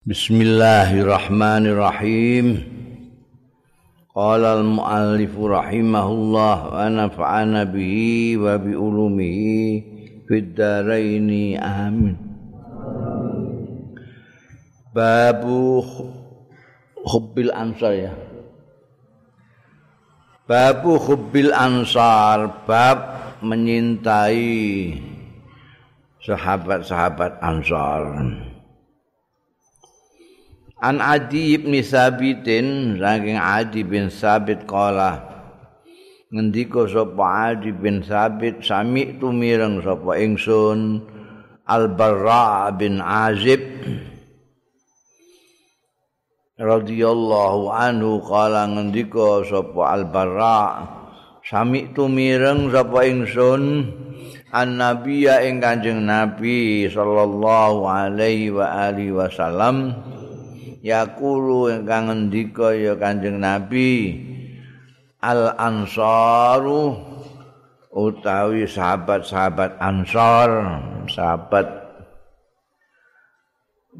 [0.00, 2.64] Bismillahirrahmanirrahim.
[4.16, 11.28] Qala al-muallif rahimahullah wa nafa'ana bihi wa bi ulumihi fid dharain
[11.60, 12.16] amin.
[14.96, 15.84] Babu
[17.04, 18.16] hubbil ansar ya.
[20.48, 24.96] Babu hubbil ansar bab menyintai
[26.24, 28.16] sahabat-sahabat ansar.
[30.80, 35.20] An Adi bin Sabitin saking Adi bin Sabit kala
[36.32, 41.04] ngendika sapa Adi bin Sabit sami tumireng sapa ingsun
[41.68, 43.60] Al Barra bin Azib
[46.56, 50.60] radhiyallahu anhu kala ngendika sapa Al Barra
[51.44, 53.84] sami tumireng sapa ingsun
[54.48, 59.92] an nabiya ing Kanjeng Nabi sallallahu alaihi wa alihi wasallam
[60.80, 64.16] yaqulu ingkang ngendika ya Kanjeng Nabi
[65.20, 66.96] al ansaru
[67.92, 70.50] utawi sahabat-sahabat ansar
[71.08, 71.68] sahabat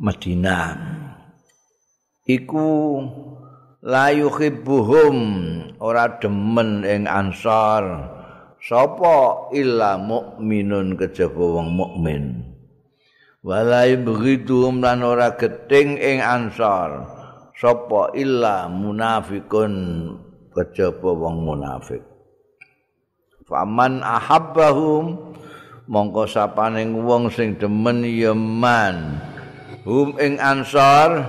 [0.01, 0.81] Madinah.
[2.25, 3.03] Iku
[3.85, 5.17] la yuhibbuhum
[5.83, 8.17] ora demen ing ansar.
[8.61, 12.50] Sapa illa mukminun kejaba wong mukmin
[13.41, 17.09] walai begitu lan ora geting ing ansor
[17.57, 19.75] sapa illa munafikun
[20.53, 22.05] kejaba wong munafik.
[23.49, 25.35] Faman ahabbahum
[25.91, 29.19] mongko sapaning wong sing demen ya man
[29.83, 31.27] hum ing ansor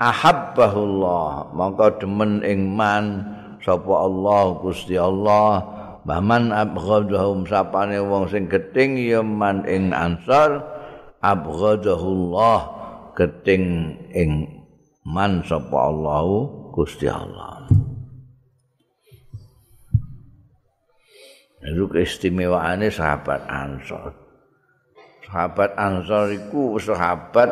[0.00, 3.30] ahabbahullah mongko demen ing man.
[3.64, 5.64] Sapa Allah Gusti Allah
[6.04, 10.60] Baman abghadahum sapane wong sing geting ya man ing ansor
[11.24, 12.58] abghadahullah
[13.16, 14.30] keting ing
[15.08, 16.28] man sapa Allah
[16.76, 17.64] Gusti Allah.
[21.64, 24.12] Itu keistimewaannya sahabat Ansor.
[25.24, 27.48] Sahabat Ansor itu sahabat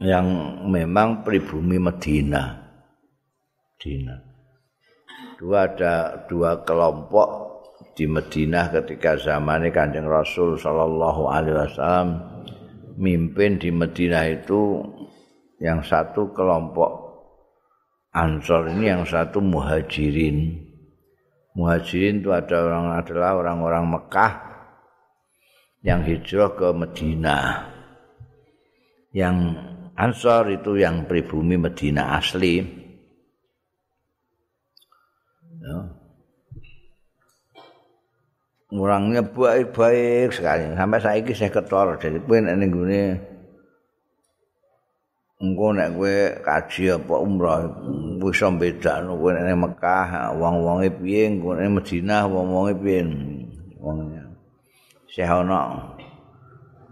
[0.00, 0.24] yang
[0.72, 2.64] memang pribumi Medina.
[3.76, 4.16] Medina.
[5.36, 7.51] Dua ada dua kelompok
[7.92, 12.08] di Madinah ketika zamannya Kanjeng Rasul Shallallahu Alaihi Wasallam
[12.96, 14.80] mimpin di Madinah itu
[15.60, 17.12] yang satu kelompok
[18.12, 20.60] Ansor ini yang satu muhajirin.
[21.56, 24.32] Muhajirin itu ada orang adalah orang-orang Mekah
[25.80, 27.72] yang hijrah ke Madinah.
[29.16, 29.36] Yang
[29.96, 32.60] Ansor itu yang pribumi Madinah asli.
[35.56, 36.01] Ya.
[38.72, 40.72] Orangnya baik-baik sekali.
[40.72, 42.00] Sampai saya ini saya ketor.
[42.00, 43.04] Jadi gue ini gue
[45.42, 47.66] Engko nek kowe kaji apa umrah
[48.22, 53.02] bisa beda kowe nek Mekah wong-wonge piye engko nek Madinah wong-wonge piye
[53.82, 53.98] wong
[55.10, 55.82] Syekh ana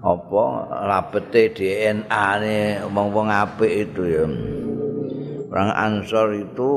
[0.03, 0.43] apa
[0.83, 2.59] labete DNA ne
[2.91, 4.27] wong-wong apik itu ya
[5.47, 6.71] orang Ansor itu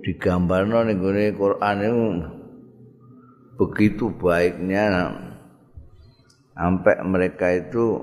[0.00, 2.04] digambarno ning gone Quran itu
[3.60, 5.12] begitu baiknya
[6.56, 8.00] sampai mereka itu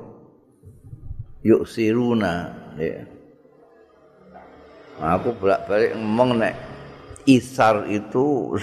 [1.41, 3.01] yuk siruna ya.
[5.01, 6.53] aku bolak-balik ngomong nek
[7.25, 8.53] isar itu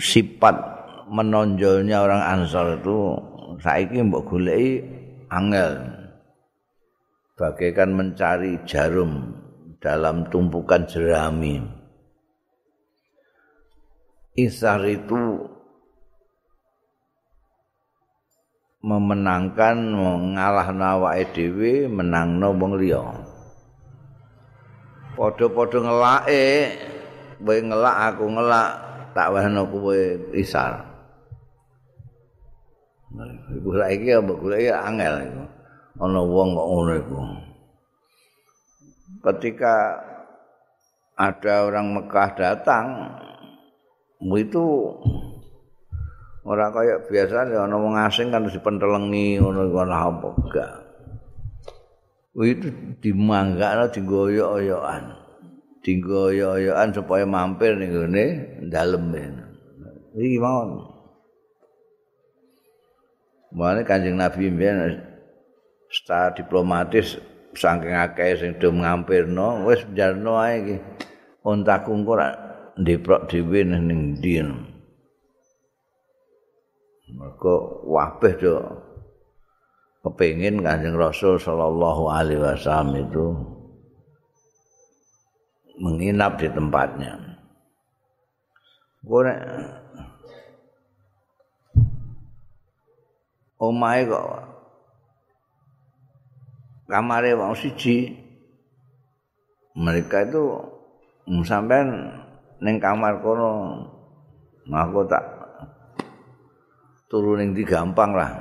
[0.00, 0.56] sifat
[1.08, 3.16] menonjolnya orang ansar itu
[3.60, 4.84] saiki mbok goleki
[5.32, 5.72] angel.
[7.38, 9.30] Bagaikan mencari jarum
[9.78, 11.77] dalam tumpukan jerami
[14.38, 15.50] Isar itu
[18.78, 23.02] memenangkan mengalah nawa edw menang no wong liya.
[25.18, 26.46] Padha-padha ngelake
[27.42, 28.70] kowe ngelak aku ngelak
[29.10, 29.98] tak wehno kowe
[30.38, 30.86] isar.
[33.50, 35.44] Iku saiki apa golek angel iku.
[35.98, 37.18] Ana wong kok ngono iku.
[39.18, 39.98] Ketika
[41.18, 42.86] ada orang Mekah datang
[44.18, 44.64] itu
[46.42, 50.72] ora kaya biasa ana wong asing kan dipentelengi ngono ngono apa enggak.
[52.38, 52.70] Itu
[53.02, 55.04] dimanggakno digoyok-oyokan.
[55.82, 58.24] Digoyok-oyokan supaya mampir ning ngene
[58.70, 59.10] dalem.
[60.14, 60.86] Iki mawon.
[63.48, 65.02] Mulane Kanjeng Nabi mbiyen
[65.88, 67.16] secara diplomatis
[67.56, 70.76] saking akeh sing do ngampirno wis jarno ae iki.
[71.42, 72.22] Untaku engko
[72.78, 74.38] ndeprok dhewe ning ndi
[77.18, 78.54] mergo wabeh do
[80.04, 83.26] kepingin Kanjeng Rasul sallallahu alaihi wasallam itu
[85.78, 87.38] menginap di tempatnya.
[89.02, 89.30] Gue
[93.58, 94.26] omahe kok
[96.90, 98.14] kamare wong siji
[99.78, 100.62] mereka itu
[101.46, 102.10] sampean
[102.58, 103.50] ning kamar kono
[104.68, 105.24] aku tak
[107.08, 108.32] turu ning gampang lah.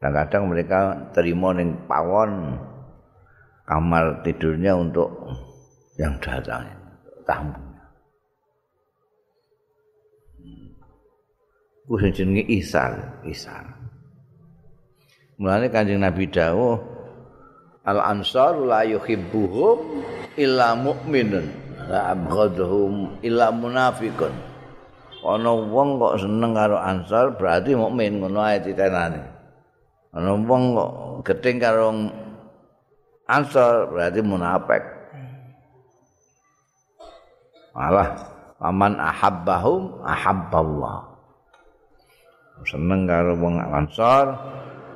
[0.00, 0.78] Kadang-kadang mereka
[1.12, 2.56] terima ning pawon
[3.68, 5.12] kamar tidurnya untuk
[6.00, 6.66] yang datang
[7.28, 7.54] tamu
[11.86, 13.66] ku jenenge isar isar
[15.40, 16.76] Mulane Kanjeng Nabi dawuh
[17.80, 20.04] Al ansar la yuhibbuhum
[20.36, 21.48] illa mu'minun
[21.90, 24.30] la abghadhum illa munafiqun.
[25.20, 29.20] Ana wong kok seneng karo ansar berarti mukmin ngono ae ditenane.
[30.14, 30.90] Ana wong kok
[31.26, 31.92] geting karo
[33.26, 34.80] ansar berarti munafik.
[37.76, 38.16] Alah,
[38.56, 41.10] paman ahabbahum ahabballah.
[42.64, 44.40] Seneng karo wong ansar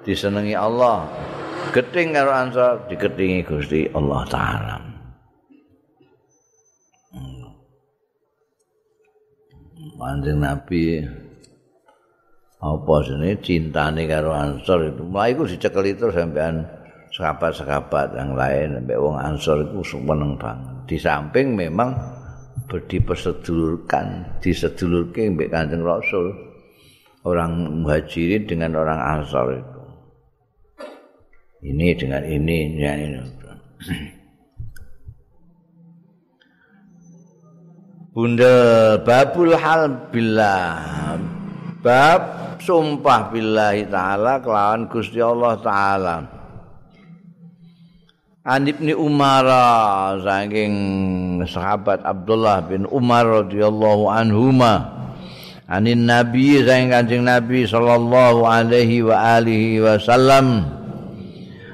[0.07, 1.05] disenengi Allah.
[1.75, 4.94] Geting karo ansar diketingi Gusti Allah taala.
[9.95, 11.07] Manjing Nabi.
[12.65, 15.05] Apa sini cintane karo ansor itu.
[15.05, 16.65] Mulai itu dicekel itu sampean
[17.13, 20.75] sahabat-sahabat yang lain sampai wong ansor itu seneng banget.
[20.89, 21.93] Di samping memang
[22.65, 26.33] dipersedulurkan disedulurkan mbek kanjeng rasul
[27.23, 29.83] orang muhajirin dengan orang ansor itu.
[31.65, 33.19] Ini dengan ini ya ini
[38.15, 41.19] Bunda babul hal billah.
[41.83, 42.21] Bab
[42.63, 46.23] sumpah billahi taala kelawan Gusti Allah taala.
[48.47, 49.51] An Ibni Umar
[50.23, 50.75] saking
[51.43, 54.95] sahabat Abdullah bin Umar radhiyallahu anhuma.
[55.67, 60.63] Anin Nabi saking Kanjeng Nabi sallallahu alaihi wa alihi wasallam.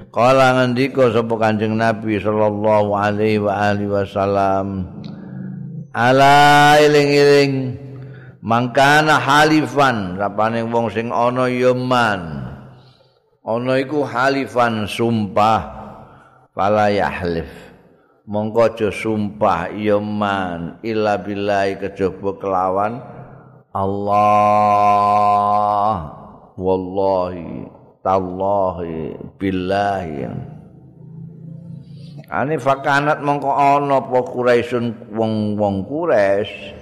[0.08, 4.88] Kala ngendika sapa Kanjeng Nabi sallallahu alaihi wa alihi wasallam
[5.90, 7.74] Ala iling-iling
[8.38, 10.14] mangkana halifan.
[10.14, 12.46] Sapane wong sing ana ya man
[13.42, 15.82] ana iku halifan sumpah.
[16.54, 17.50] Fala yahlif.
[18.30, 23.02] Mongko aja sumpah ya man illa billahi kejaba kelawan
[23.74, 24.30] Allah.
[26.54, 27.66] Wallahi
[28.06, 30.30] tallahi billahi
[32.30, 36.78] ane fakanat mongko ana apa Quraisyun wong-wong Quraisy?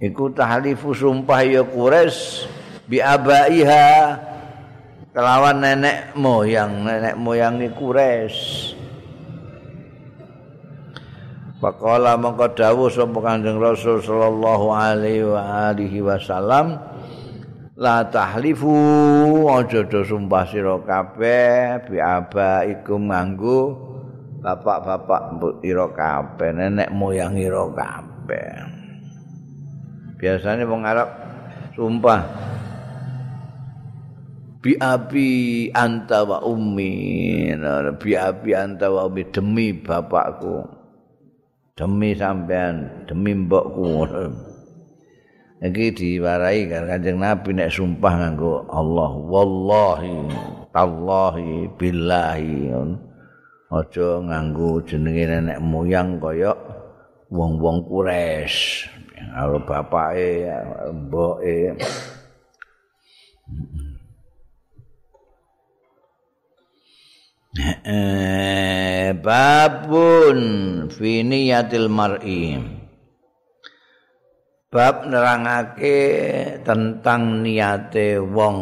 [0.00, 2.48] Iku tahlifu sumpah ya Quraisy
[2.88, 4.16] bi abaiha
[5.12, 6.88] kelawan nenek moyang.
[6.88, 8.74] Nenek moyang ni Quraisy.
[11.60, 16.78] Faqala mongko dawuh sapa Kanjeng Rasul sallallahu alaihi wa alihi wasallam
[17.74, 18.70] la tahlifu
[19.50, 23.60] aja do sumpah sira kabeh bi aba iku nganggo
[24.38, 28.50] bapak-bapak ira kabeh nenek moyang ira kabeh.
[30.18, 31.08] Biasane wong Arab
[31.78, 32.22] sumpah
[34.58, 35.28] bi abi
[35.70, 37.54] anta wa ummi.
[37.98, 39.22] Bi abi anta wa ummi.
[39.30, 40.66] Demi bapakku
[41.78, 44.06] demi sampean demi mbokku.
[45.58, 49.10] Iki diwarai karo Kanjeng Nabi nek sumpah nganggo Allah.
[49.10, 50.14] Wallahi
[50.70, 52.70] tallahi billahi
[53.68, 56.56] aja nganggo jenenge nenek moyang kaya
[57.28, 58.88] wong-wong Quraisy
[59.36, 60.48] karo bapake
[60.88, 61.76] mboke
[67.84, 70.40] eh babun
[70.92, 72.60] fi niyatil mar'i.
[74.68, 75.96] Bab nerangake
[76.60, 78.58] tentang niate wong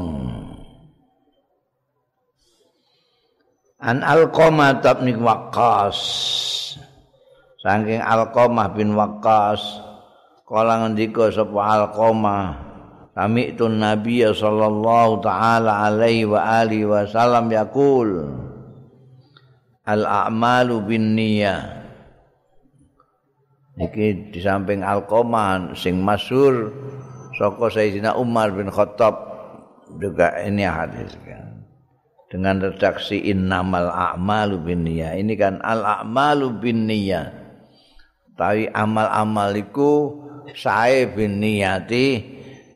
[3.83, 5.99] an alqamah bin waqas
[7.61, 9.61] saking alqamah bin waqas
[10.49, 12.56] kala ngendika sapa alqamah
[13.16, 18.33] kami itu nabi sallallahu taala alaihi wa alihi wasallam yaqul
[19.88, 21.76] al a'malu bin niyyah
[23.76, 26.73] Iki di samping Al-Qoman sing masyhur
[27.37, 29.12] saka Sayyidina Umar bin Khattab
[30.00, 31.55] juga ini hadis kan.
[32.26, 35.14] Dengan redaksi innamal a'malu binniyah.
[35.14, 37.26] Ini kan al-a'malu binniyah.
[38.35, 39.92] Tapi amal-amal iku
[40.52, 42.06] sae binniyati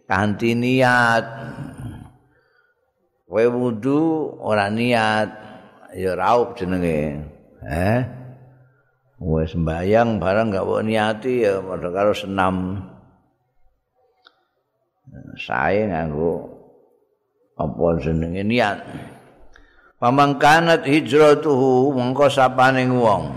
[0.07, 1.25] kanthi niat.
[3.31, 4.03] kowe wudu
[4.43, 5.31] ora niat
[5.95, 7.23] ya raup jenenge
[7.63, 8.03] eh
[9.23, 12.83] wis sembayang barang gak mau niati ya padha karo senam
[15.39, 16.59] sae nganggo
[17.55, 18.79] apa jenenge niat
[20.01, 23.37] pamangkanat hijratuhu mongko sapaning wong.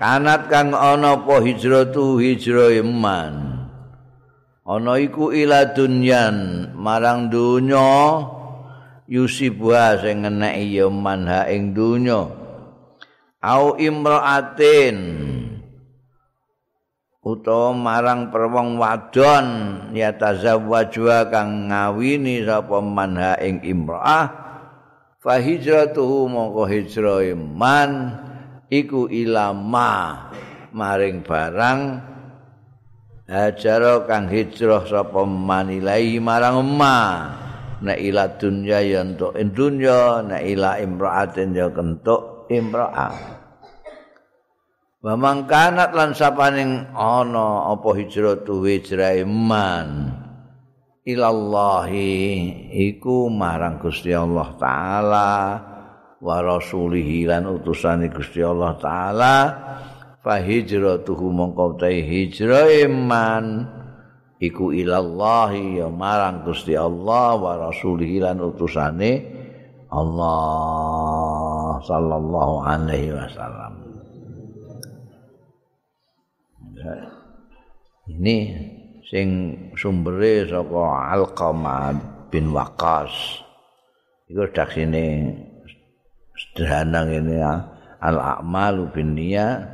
[0.00, 3.60] Kanat kang ana apa hijratu hijrah iman.
[4.64, 8.24] Ana iku ila dunyan marang donya
[9.08, 12.30] yusibuha sing ngeneki ya manha ing donya.
[13.38, 14.98] Au imraatin
[17.22, 19.46] utawa marang perwong wadon
[19.92, 24.47] ya tazawwaju kang ngawini sapa manha ing imraah
[25.18, 27.90] fa hijratuhu mongko hijrah iman
[28.70, 30.30] iku ilama
[30.70, 31.80] maring barang
[33.26, 36.98] hajaro kang hijrah sapa manilai marang emma
[37.82, 43.14] nek ila dunya ya entuk dunya nek ila imraatin ya kentuk imraah
[45.02, 50.14] wa mangkanat lan sapaning ana apa hijrah tu hijrah iman
[51.08, 52.12] ilallahi
[52.92, 55.30] iku marang Gusti Allah taala
[56.20, 59.36] wa rasulihi lan utusane Gusti Allah taala
[60.20, 63.64] fa hijratuhu mongko ta hijrah iman
[64.36, 69.40] iku ilallahi ya marang Gusti Allah wa rasulihi lan utusane
[69.88, 73.72] Allah sallallahu alaihi wasallam.
[78.08, 78.36] Ini
[79.08, 79.28] sing
[79.72, 81.96] sumbere saka Alqamah
[82.28, 83.40] bin Waqas.
[84.28, 85.32] Iku daksine
[86.36, 87.52] sederhana ini ya.
[87.98, 89.64] Al a'malu bin niyya.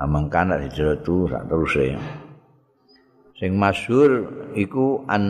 [0.00, 1.94] Amang kana hijratu sak teruse.
[3.38, 4.26] Sing masyhur
[4.56, 5.24] iku an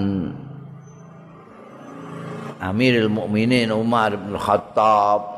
[2.65, 5.35] Amirul Mukminin Umar bin Khattab.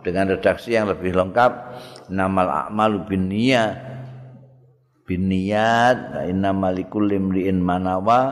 [0.00, 1.52] Dengan redaksi yang lebih lengkap
[2.08, 3.89] namal a'malu bin niyya
[5.10, 8.30] bin niyat innamal likulli imri'in manawa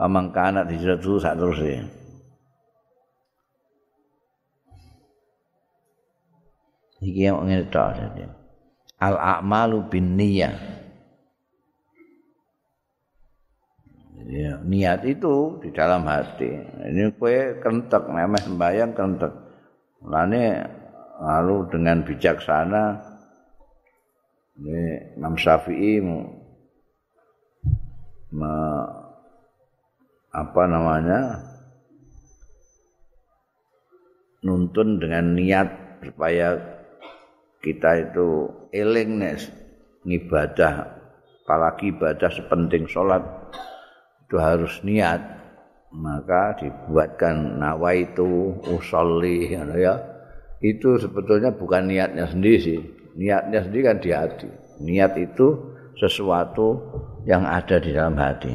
[0.00, 1.84] amang kana hijratu sak teruse
[7.04, 8.24] iki yang ngene dadi
[9.04, 10.56] al a'malu bin niyyah
[14.24, 16.48] ya, niat itu di dalam hati.
[16.88, 19.32] Ini kue kentek memeh sembahyang kentek.
[20.04, 22.84] Lalu dengan bijaksana
[24.54, 24.83] ini
[25.14, 26.02] Imam Syafi'i
[28.34, 28.54] me,
[30.34, 31.38] apa namanya
[34.42, 35.68] nuntun dengan niat
[36.02, 36.58] supaya
[37.62, 39.46] kita itu eling nes
[40.02, 40.90] ngibadah
[41.46, 43.22] apalagi ibadah sepenting sholat
[44.26, 45.22] itu harus niat.
[45.94, 49.94] Maka dibuatkan nawaitu usolli ya.
[50.58, 52.80] Itu sebetulnya bukan niatnya sendiri sih.
[53.14, 56.80] Niatnya sendiri kan di hati niat itu sesuatu
[57.28, 58.52] yang ada di dalam hati.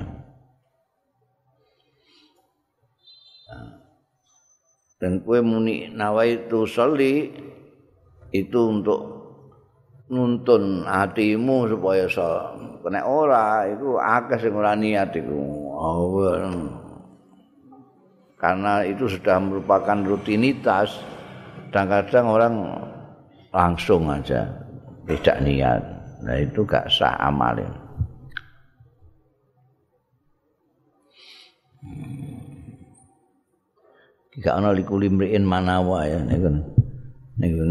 [5.00, 7.32] Dan kue muni nawaitu sholli
[8.36, 9.00] itu untuk
[10.10, 12.26] nuntun hatimu supaya so
[12.82, 15.38] kena ora itu akeh sing ora niat iku
[18.42, 20.98] karena itu sudah merupakan rutinitas
[21.70, 22.56] kadang-kadang orang
[23.54, 24.50] langsung aja
[25.06, 27.72] tidak niat nah itu gak sah amalin
[34.40, 36.50] gak ana likulimriin manawa ya niku
[37.40, 37.64] niku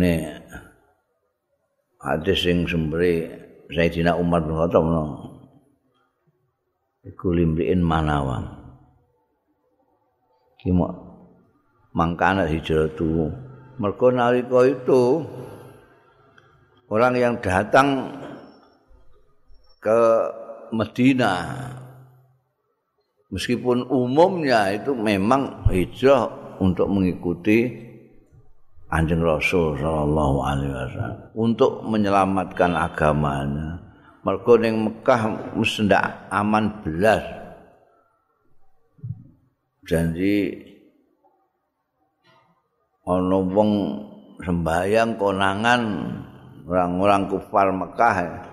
[1.99, 3.39] hadis sing sumbere
[3.69, 5.05] Sayyidina Umar bin Khattab no.
[7.05, 8.41] Iku limriin manawa.
[10.57, 10.73] Ki
[11.93, 13.29] mangkana hijratu.
[13.79, 15.23] Mergo nalika itu
[16.91, 18.11] orang yang datang
[19.79, 20.01] ke
[20.75, 21.35] Medina
[23.33, 27.89] meskipun umumnya itu memang hijrah untuk mengikuti
[28.89, 33.85] Anjing Rasul sallallahu alaihi wasallam untuk menyelamatkan agamanya.
[34.25, 35.93] Mergo ning Mekah mesti
[36.33, 37.21] aman belas.
[39.85, 40.57] Janji
[43.05, 43.73] ana wong
[44.41, 45.81] sembayang konangan
[46.65, 48.48] orang-orang kufar Mekah ya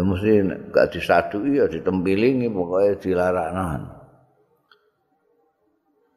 [0.00, 0.40] mesti
[0.72, 3.64] gak disadui ya ditempilingi pokoknya dilarakno.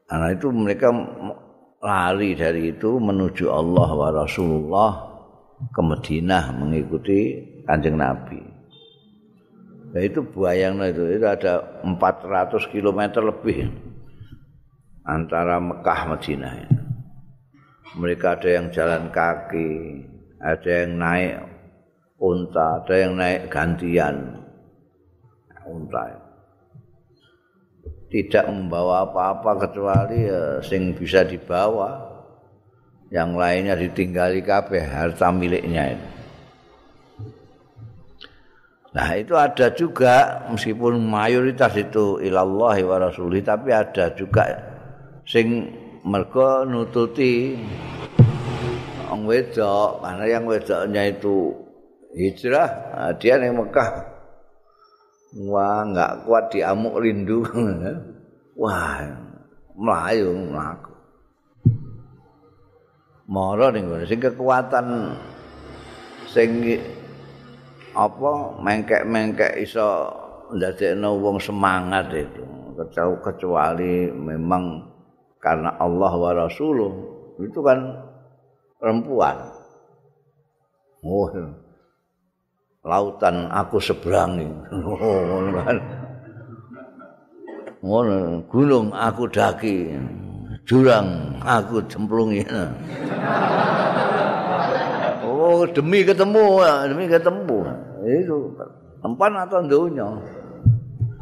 [0.07, 0.95] Karena itu mereka
[1.83, 4.91] lari dari itu menuju Allah wa Rasulullah
[5.75, 7.19] ke Madinah mengikuti
[7.67, 8.39] kanjeng Nabi.
[9.91, 13.59] Nah itu buayang itu, itu ada 400 km lebih.
[15.05, 16.65] antara Mekah Madinah.
[17.93, 20.01] Mereka ada yang jalan kaki,
[20.41, 21.54] ada yang naik
[22.19, 24.39] unta, ada yang naik gantian
[25.65, 26.21] unta.
[28.05, 32.13] Tidak membawa apa-apa kecuali ya, sing bisa dibawa.
[33.11, 36.07] Yang lainnya ditinggali kabeh harta miliknya itu.
[38.95, 44.47] Nah itu ada juga meskipun mayoritas itu ilallah wa rasulih tapi ada juga
[45.27, 45.67] sing
[46.07, 47.59] mergo nututi
[49.11, 51.64] wong wedok karena yang wedoknya itu
[52.15, 52.69] hijrah.
[52.95, 53.89] Nah, dia ning Mekah.
[55.35, 57.43] Wah nggak kuat diamuk rindu.
[58.61, 59.03] Wah
[59.75, 60.95] melayu melaku.
[63.27, 65.11] Moro ning sing kekuatan
[66.31, 66.63] sing
[67.95, 68.31] apa
[68.63, 70.07] mengkek-mengkek iso
[70.55, 72.43] ndadekno wong semangat itu.
[72.95, 74.83] Kecuali memang
[75.43, 76.91] karena Allah wa Rasuluh.
[77.43, 77.79] Itu kan
[78.79, 79.51] perempuan.
[81.03, 81.27] Oh,
[82.85, 84.45] lautan aku seberangi.
[85.65, 85.77] Kan.
[87.85, 88.05] Oh,
[88.49, 89.93] gunung aku daki.
[90.65, 92.45] Jurang aku cemplungi.
[95.35, 97.59] Oh, demi ketemu, demi ketemu.
[98.01, 98.55] Itu
[99.03, 100.09] tempat atau dunia.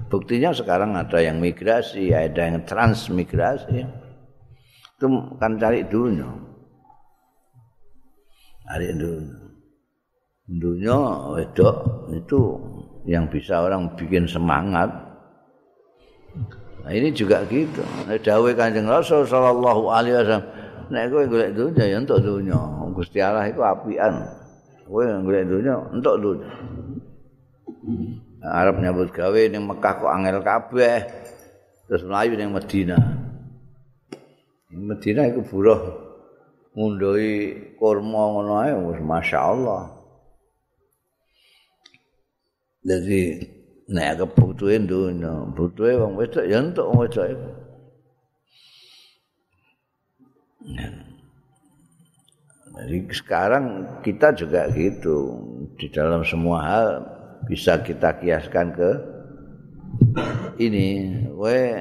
[0.07, 3.83] Buktinya sekarang ada yang migrasi, ada yang transmigrasi.
[5.03, 6.31] itu kan cari dunia
[8.63, 9.42] cari dunia
[10.47, 10.97] dunia
[11.31, 12.59] wedok itu
[13.07, 14.91] yang bisa orang bikin semangat.
[16.83, 17.83] Nah ini juga gitu.
[18.07, 20.45] Dawe kanjeng rasul sallallahu alaihi wasallam
[20.91, 22.59] nek kowe golek dunia ya untuk dunia
[22.91, 24.19] Gusti Allah itu apian.
[24.83, 26.51] Kowe golek dunia untuk dunia
[28.43, 31.07] Arab nyambut gawe ning Mekah kok angel kabeh
[31.87, 33.03] terus melayu ning Madinah.
[34.73, 35.81] Medina iku buruh
[36.73, 37.31] ngunduhi
[37.79, 40.02] kurma ngono ae wis masyaallah.
[42.83, 43.21] Jadi
[43.87, 47.27] nek kebutuhe dunya, butuhe wong wedok ya entuk wong wedok.
[52.73, 53.65] Jadi sekarang
[54.03, 55.39] kita juga gitu.
[55.79, 56.87] Di dalam semua hal
[57.47, 58.91] bisa kita kiaskan ke
[60.59, 61.79] ini, we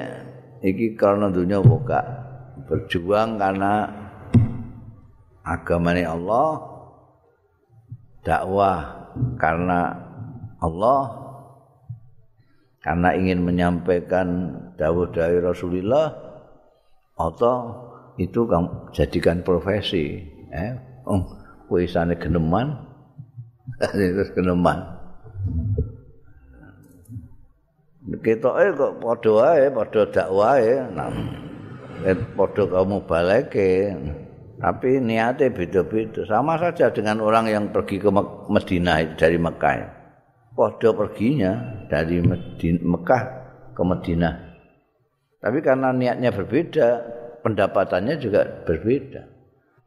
[0.62, 2.01] iki karena dunia buka
[2.71, 3.91] berjuang karena
[5.43, 6.51] agamanya Allah
[8.23, 9.99] dakwah karena
[10.62, 11.22] Allah.
[12.83, 14.27] Karena ingin menyampaikan
[14.75, 16.11] dawuh dari Rasulullah
[17.14, 17.79] atau
[18.18, 20.18] itu kamu jadikan profesi
[20.51, 20.75] eh?
[21.07, 21.22] Oh
[21.70, 22.75] kuisane geneman?
[23.94, 24.83] Terus geneman.
[28.03, 30.59] Kita eh kok padha wae padha dakwah
[30.90, 31.11] nah
[32.03, 33.70] eh, padha kamu baleke.
[34.59, 36.22] Tapi niatnya beda-beda.
[36.27, 38.11] Sama saja dengan orang yang pergi ke
[38.46, 40.02] Medina dari Mekah
[40.53, 42.21] padha perginya dari
[42.81, 43.23] Mekah
[43.73, 44.53] ke Medina
[45.43, 46.88] tapi karena niatnya berbeda
[47.43, 49.27] pendapatannya juga berbeda.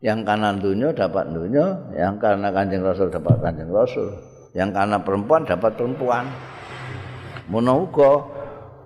[0.03, 4.11] Yang kanan dunia dapat dunia yang karena kanjeng rasul dapat kanjeng rasul
[4.51, 6.27] yang karena perempuan dapat perempuan.
[7.47, 8.27] Monauko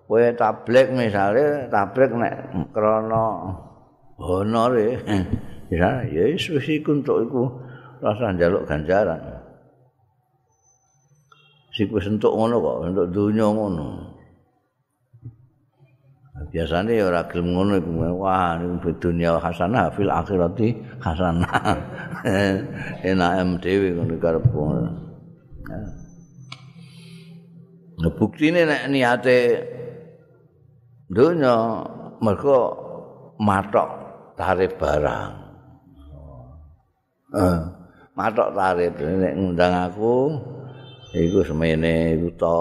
[0.05, 2.35] kowe tablek misale tablek nek
[2.69, 3.57] krana
[4.21, 4.77] honor
[5.73, 7.43] ya ya wis iku untuk iku
[8.03, 9.38] rasa njaluk ganjaran
[11.79, 13.87] sik wis entuk ngono kok untuk dunya ngono.
[16.51, 21.79] Biasanya ya ora gelem ngono iku wah niku dunya hasanah fil akhirati hasanah
[23.07, 24.43] enak em dhewe ngono karep
[27.99, 29.39] Nah, bukti ini niate
[31.07, 31.83] dunya
[32.19, 32.59] mergo
[33.39, 33.89] matok
[34.39, 35.31] tarif barang.
[37.35, 37.59] Eh,
[38.15, 40.15] matok tarif nek ngundang aku
[41.13, 42.57] iku semene iku to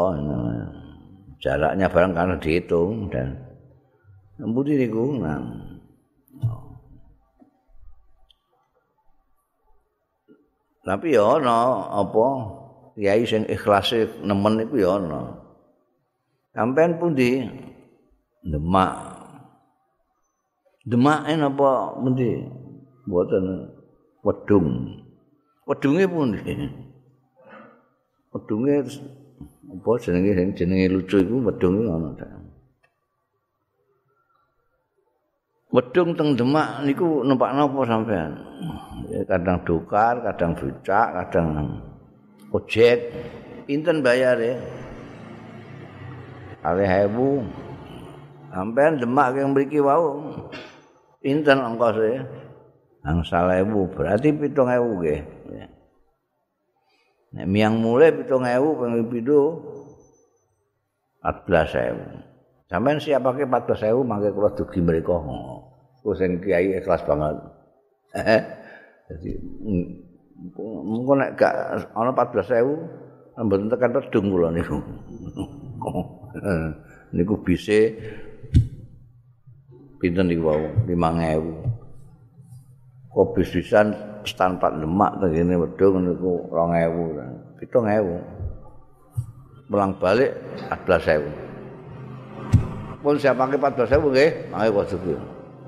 [1.39, 3.37] jaraknya barang karena dihitung dan
[4.41, 5.69] mbudi niku nang
[10.89, 12.27] Tapi ya ana apa
[12.97, 13.93] kiai sing ikhlas
[14.25, 15.37] nemen iku ya ana.
[16.57, 17.45] Sampeyan pundi?
[18.41, 18.97] Demak.
[20.89, 22.41] Demak en apa pundi?
[23.05, 23.69] Mboten
[24.25, 24.97] wedung.
[25.69, 26.41] Wedunge pundi?
[28.38, 28.87] Wedunge
[29.68, 32.27] apa jenenge sing jenenge lucu iku wedunge ana ta.
[35.74, 38.33] Wedung teng Demak niku numpak napa sampean?
[39.29, 41.48] kadang dokar, kadang becak, kadang
[42.55, 43.11] ojek.
[43.68, 44.57] Pinten bayar ya?
[46.64, 47.44] Kali hebu.
[48.48, 50.24] Sampean demak yang mriki wau.
[51.20, 52.24] Pinten ongkose?
[53.05, 55.20] Ang salewu berarti pitung ewu nggih.
[57.29, 59.61] Nek miang mulai pitung ewu ping pindho
[61.21, 62.69] 14.000.
[62.69, 65.12] Sampeyan siap pakai 14.000 mangke kula dugi mriku.
[66.01, 67.37] Ku sing kiai ikhlas banget.
[69.09, 69.31] Jadi
[70.59, 71.55] mengko nek gak
[71.93, 74.79] ana 14.000 mboten tekan pedung kula niku.
[77.17, 77.97] niku bise
[80.01, 81.78] pinten niku wau 5.000.
[83.09, 87.64] Kopi sisan stan Pak Demak tengene wedhung niku 2.000.
[87.64, 88.38] 7.000.
[89.68, 90.33] pulang balik
[90.73, 93.05] 14.000.
[93.05, 95.14] Pun siapa ke 14.000 nggih, mangke kok sepi.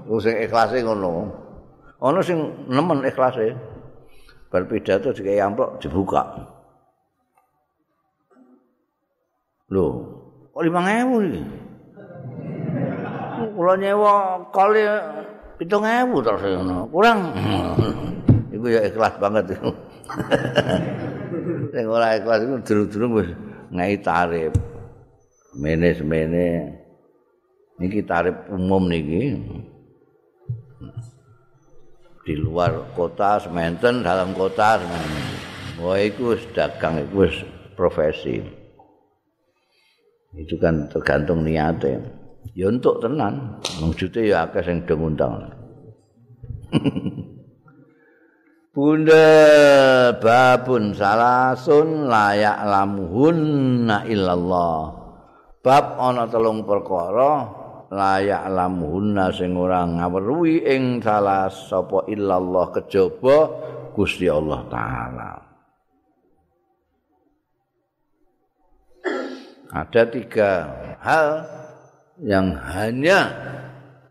[0.09, 1.31] Wong sing ikhlase ngono.
[2.01, 3.55] Ana sing nemen ikhlase.
[4.51, 6.27] Bar pidato dikai amplop dibuka.
[9.71, 9.87] Lho,
[10.51, 11.43] kok 5.000 iki?
[13.55, 14.83] Kula nyewa kali
[15.61, 16.89] 7.000 terus ngono.
[16.89, 17.37] Kurang.
[18.57, 19.53] Iku ya ikhlas banget.
[21.73, 23.31] Sing ora ikhlas iku durung-durung wis
[23.71, 24.51] ngai tarif
[25.55, 26.47] mene semene
[27.79, 29.39] niki tarif umum niki
[32.27, 35.27] di luar kota sementen dalam kota sementen
[35.79, 37.47] wah itu dagang itu
[37.79, 38.43] profesi
[40.35, 42.03] itu kan tergantung niatnya
[42.55, 45.35] ya untuk tenan maksudnya ya akeh sing dong undang
[48.71, 54.95] Bunda babun salasun layak lamuhunna illallah.
[55.59, 57.51] Bab ana telung perkara
[57.91, 63.39] layak lamuhunna sing ora ngaweruhi ing salah sapa illallah kejaba
[63.91, 65.33] Gusti Allah taala.
[69.75, 70.51] Ada tiga
[71.03, 71.29] hal
[72.21, 73.33] yang hanya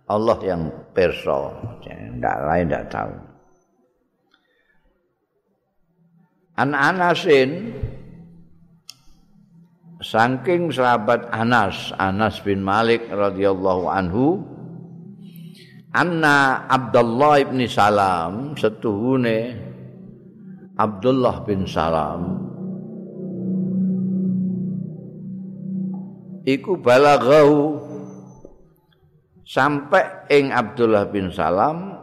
[0.09, 1.53] Allah yang perso,
[1.85, 3.13] tidak lain tidak tahu.
[6.59, 7.71] An Anasin
[10.03, 14.43] saking sahabat Anas Anas bin Malik radhiyallahu anhu
[15.91, 19.55] anna Abdullah bin Salam setuhune
[20.79, 22.47] Abdullah bin Salam
[26.47, 27.88] iku balaghahu
[29.49, 31.97] sampai ing Abdullah bin Salam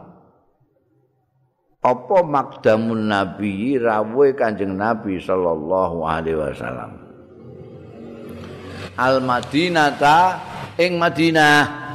[1.79, 6.91] apa makdamun nabi rawuhe kanjeng nabi sallallahu alaihi wasallam?
[8.99, 10.43] Al madinata
[10.75, 11.87] ing madinah.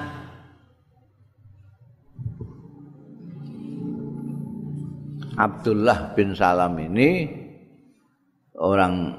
[5.32, 7.24] Abdullah bin Salam ini
[8.56, 9.16] orang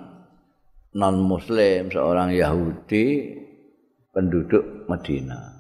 [0.94, 3.34] non muslim seorang Yahudi
[4.14, 5.53] penduduk Madinah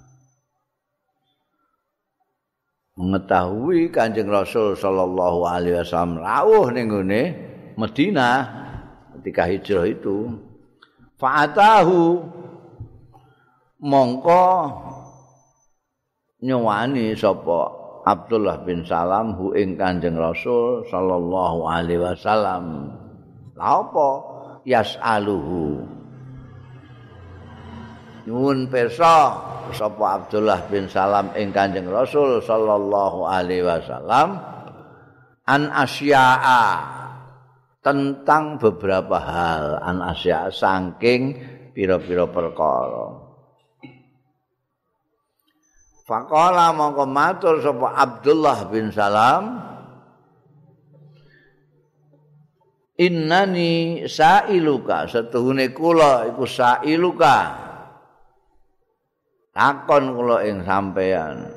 [2.93, 7.23] mengetahui Kanjeng Rasul sallallahu alaihi wasallam rawuh ning gone
[7.73, 8.37] Madinah
[9.17, 10.29] ketika hijrah itu.
[11.17, 12.21] Fa'atahu
[13.81, 14.45] mongko
[16.43, 17.71] nyuwani sapa
[18.03, 22.93] Abdullah bin Salam hu ing Kanjeng Rasul sallallahu alaihi wasallam.
[23.57, 24.09] Lha apa?
[24.67, 25.87] Yasaluhu.
[28.27, 29.35] Nyuwun pirsa
[29.71, 34.43] sapa Abdullah bin Salam ing Kanjeng Rasul sallallahu alaihi wasallam
[35.47, 36.63] an asya'a
[37.79, 41.39] tentang beberapa hal an asya'a saking
[41.71, 43.23] pira-pira perkara.
[46.03, 49.71] Faqala mongko matur sapa Abdullah bin Salam
[52.93, 57.62] Innani sa'iluka setuhune kula iku sa'iluka
[59.53, 61.47] takon kula ing sampeyan.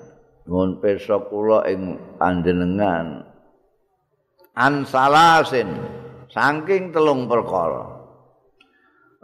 [0.47, 3.27] Nuwun pirsa kula ing panjenengan.
[4.55, 5.69] An salasin
[6.31, 7.99] saking telung perkara.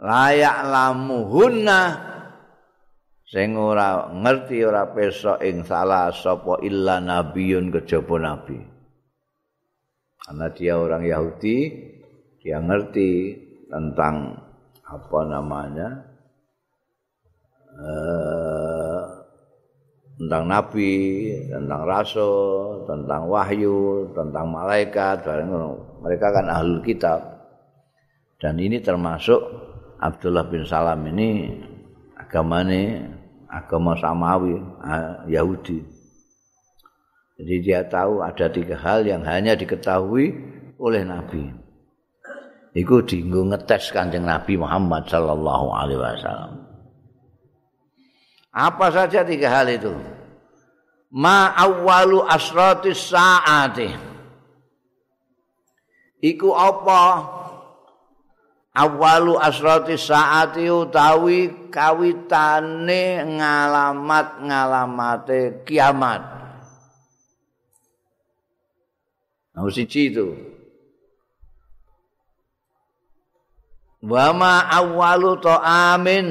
[0.03, 1.81] Layak lamuhunna
[3.23, 8.59] sing ora ngerti ora pirsa ing salah sapa illa nabiyun kejaba nabi.
[10.27, 11.57] Karena dia orang Yahudi
[12.43, 13.11] dia ngerti
[13.71, 14.35] tentang
[14.83, 16.13] apa namanya
[17.73, 18.62] Eh,
[20.23, 20.95] tentang nabi,
[21.51, 25.27] tentang rasul, tentang wahyu, tentang malaikat,
[25.99, 27.19] mereka kan ahlul kitab.
[28.39, 29.39] Dan ini termasuk
[29.99, 31.47] Abdullah bin Salam ini
[32.15, 33.07] agamanya
[33.51, 34.59] agama samawi
[35.27, 35.79] Yahudi.
[37.39, 40.31] Jadi dia tahu ada tiga hal yang hanya diketahui
[40.77, 41.49] oleh Nabi.
[42.73, 46.53] Iku dienggo ngetes kanjeng Nabi Muhammad sallallahu alaihi wasallam.
[48.53, 49.93] Apa saja tiga hal itu?
[51.13, 54.13] Ma awwalu asratis saati.
[56.23, 57.03] Iku apa?
[58.73, 66.25] Awalu asrati saati utawi kawitane ngalamat ngalamate kiamat.
[69.53, 70.33] Nomor siji itu.
[74.01, 76.29] Wama awalu to amin.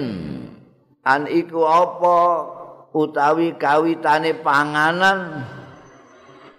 [1.07, 2.19] An iku apa
[2.93, 5.49] utawi kawitane panganan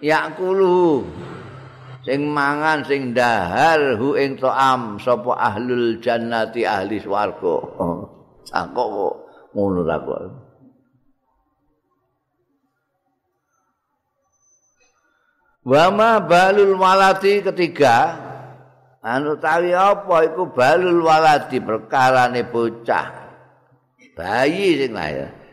[0.02, 1.06] yakulu
[2.04, 7.56] sing mangan sing dahar hu ing to'am sapa ahlul jannati ahli swarga.
[8.44, 9.14] Cakok kok
[9.56, 10.20] ngono ta kok.
[15.64, 18.20] Wama balul walati ketiga
[19.00, 23.08] anu tawi apa iku balul walati perkarane bocah
[24.12, 25.43] bayi sing lahir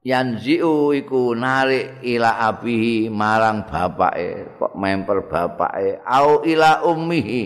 [0.00, 7.44] yanziu iku narik ila abihi marang bapake kok memper bapake au ila ummihi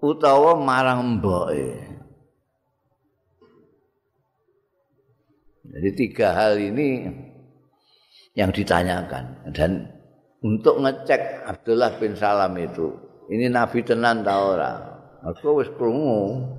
[0.00, 1.88] utawa marang mboke.
[5.70, 7.06] Jadi tiga hal ini
[8.34, 9.54] yang ditanyakan.
[9.54, 9.86] Dan
[10.42, 12.90] untuk ngecek Abdullah bin Salam itu
[13.30, 14.72] ini nabi tenan ta ora?
[15.22, 16.58] Aku wis krungu.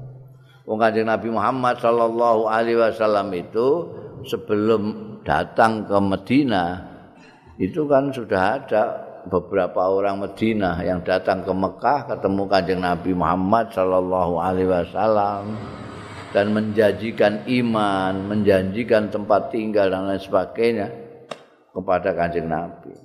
[0.62, 3.92] Wong Nabi Muhammad sallallahu alaihi wasallam itu
[4.26, 4.82] sebelum
[5.22, 6.64] datang ke Medina
[7.62, 8.84] itu kan sudah ada
[9.30, 15.58] beberapa orang Medina yang datang ke Mekah ketemu kanjeng Nabi Muhammad Shallallahu Alaihi Wasallam
[16.32, 20.88] dan menjanjikan iman, menjanjikan tempat tinggal dan lain sebagainya
[21.76, 22.96] kepada kanjeng Nabi.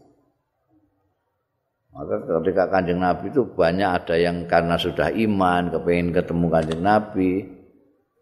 [1.96, 7.55] Maka ketika kanjeng Nabi itu banyak ada yang karena sudah iman, kepengen ketemu kanjeng Nabi,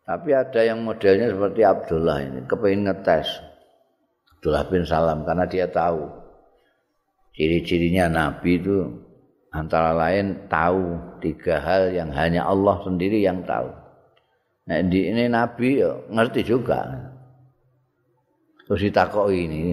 [0.05, 3.41] Tapi ada yang modelnya seperti Abdullah ini, kepingin ngetes
[4.37, 6.05] Abdullah bin Salam karena dia tahu
[7.33, 8.85] ciri-cirinya Nabi itu
[9.49, 13.73] antara lain tahu tiga hal yang hanya Allah sendiri yang tahu.
[14.69, 16.85] Nah di ini Nabi ya, ngerti juga.
[18.69, 19.73] Terus ditakoi ini,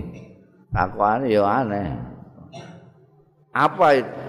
[0.71, 1.91] takoan ya aneh.
[3.51, 4.23] Apa itu?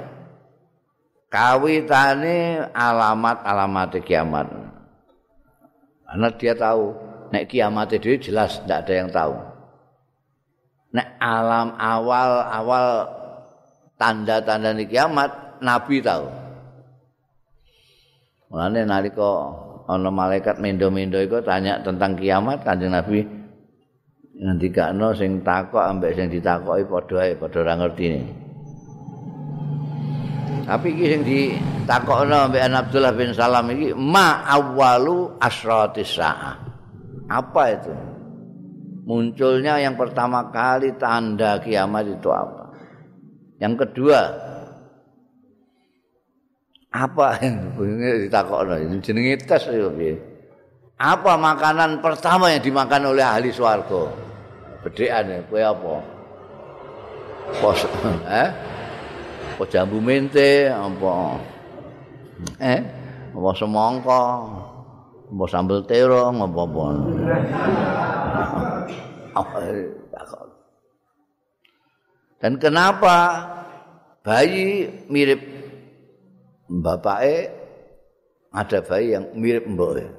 [1.31, 4.62] Kawitane alamat-alamat kiamat.
[6.13, 6.93] Karena dia tahu
[7.33, 9.33] nek kiamat itu jelas tidak ada yang tahu.
[10.93, 13.09] Nek alam awal-awal
[13.97, 16.29] tanda-tanda di kiamat Nabi tahu.
[18.53, 19.57] Mulane nalika
[19.89, 23.25] ana malaikat mendo-mendo iku tanya tentang kiamat Kanjeng Nabi
[24.37, 28.42] ngendikano sing takok ambek sing ditakoki padha ae padha ora ngerti ini.
[30.63, 36.55] Tapi iki sing ditakokno mbek Abdullah bin Salam iki ma awwalu asratis saah.
[37.27, 37.93] Apa itu?
[39.03, 42.71] Munculnya yang pertama kali tanda kiamat itu apa?
[43.59, 44.21] Yang kedua
[46.93, 47.73] apa yang
[48.29, 49.91] ditakokno ini jenenge tes yo
[51.03, 54.07] Apa makanan pertama yang dimakan oleh ahli swarga?
[54.87, 55.95] Bedhekan kowe apa?
[57.59, 57.83] Pos
[58.43, 58.49] eh?
[59.53, 61.37] Apa jambu mente apa
[62.57, 62.81] eh
[63.37, 64.25] apa semangka
[65.29, 66.63] apa sambel terong apa
[69.37, 69.59] apa
[72.41, 73.17] dan kenapa
[74.25, 75.41] bayi mirip
[76.67, 77.53] bapaknya
[78.53, 80.11] ada bayi yang mirip mbok eh.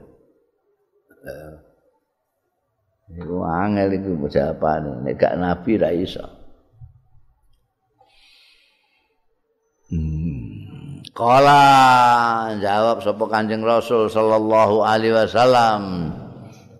[3.13, 6.42] Iku angel iku jawaban nek gak nabi ra iso.
[9.93, 10.33] Hmm.
[11.13, 11.61] Kala
[12.57, 16.09] jawab sapa Kanjeng Rasul sallallahu alaihi wasallam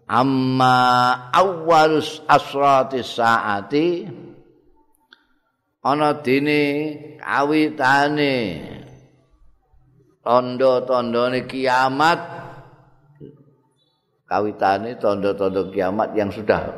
[0.10, 0.78] amma
[1.30, 4.10] awwalus asratis saati
[5.86, 6.62] ana dene
[7.22, 8.36] kawitane
[10.26, 12.20] tanda-tandane kiamat
[14.26, 16.74] kawitane tanda-tanda kiamat yang sudah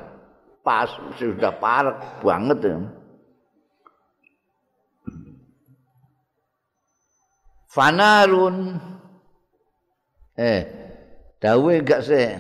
[0.60, 2.78] pas sudah parek banget ya.
[7.76, 8.80] Fanarun.
[10.40, 10.62] Eh
[11.44, 12.32] dawe enggak sih?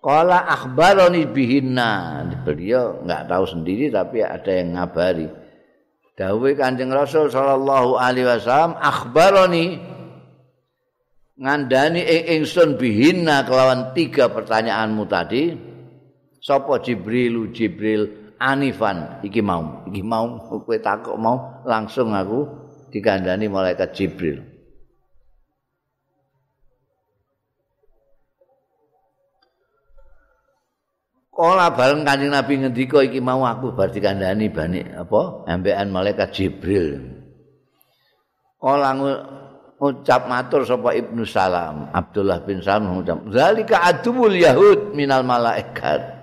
[0.00, 2.24] Kala akhbaroni bihinna.
[2.48, 5.28] Beliau enggak tahu sendiri tapi ada yang ngabari.
[6.16, 9.78] Dawe kanjeng Rasul sallallahu alaihi wasallam akhbaroni
[11.38, 15.44] ngandani ing ingsun bihinna kelawan tiga pertanyaanmu tadi.
[16.38, 19.22] Sapa Jibril Jibril anifan.
[19.22, 24.44] Iki mau iki mau kowe takok mau langsung aku dikandani malaikat Jibril.
[31.38, 36.98] Kala bareng Kanjeng Nabi ngendika iki mau aku bar dikandani bani apa ambekan malaikat Jibril.
[38.58, 38.90] Kala
[39.78, 46.17] ngucap matur sapa Ibnu Salam, Abdullah bin Salam ngucap, "Zalika adul yahud minal malaikat."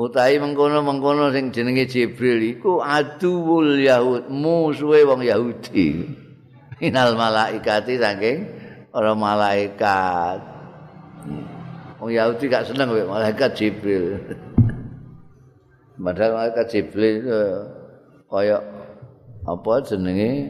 [0.00, 6.08] Utahi mengkono-mengkono sing jenenge Jibril iku adul yahud, musuhe wong Yahudi.
[6.80, 8.48] Minal malaikati saking
[8.96, 10.40] ora malaikat.
[12.00, 14.16] Wong Yahudi gak seneng wek malaikat Jibril.
[16.00, 17.40] Padahal malaikat Jibril itu
[18.32, 18.56] kaya
[19.44, 20.48] apa jenenge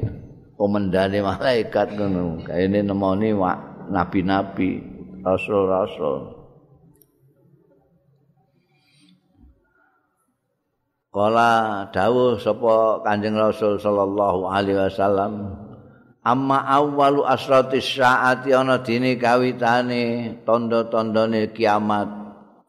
[0.55, 2.47] komandane malaikat ngono.
[2.47, 3.35] Kaene nemoni
[3.91, 4.79] nabi-nabi,
[5.27, 6.40] rasul-rasul.
[11.11, 15.59] Kala dawuh sapa Kanjeng Rasul sallallahu alaihi wasallam
[16.23, 22.07] amma awwalu asratis saati ana dene kawitane tanda-tandane kiamat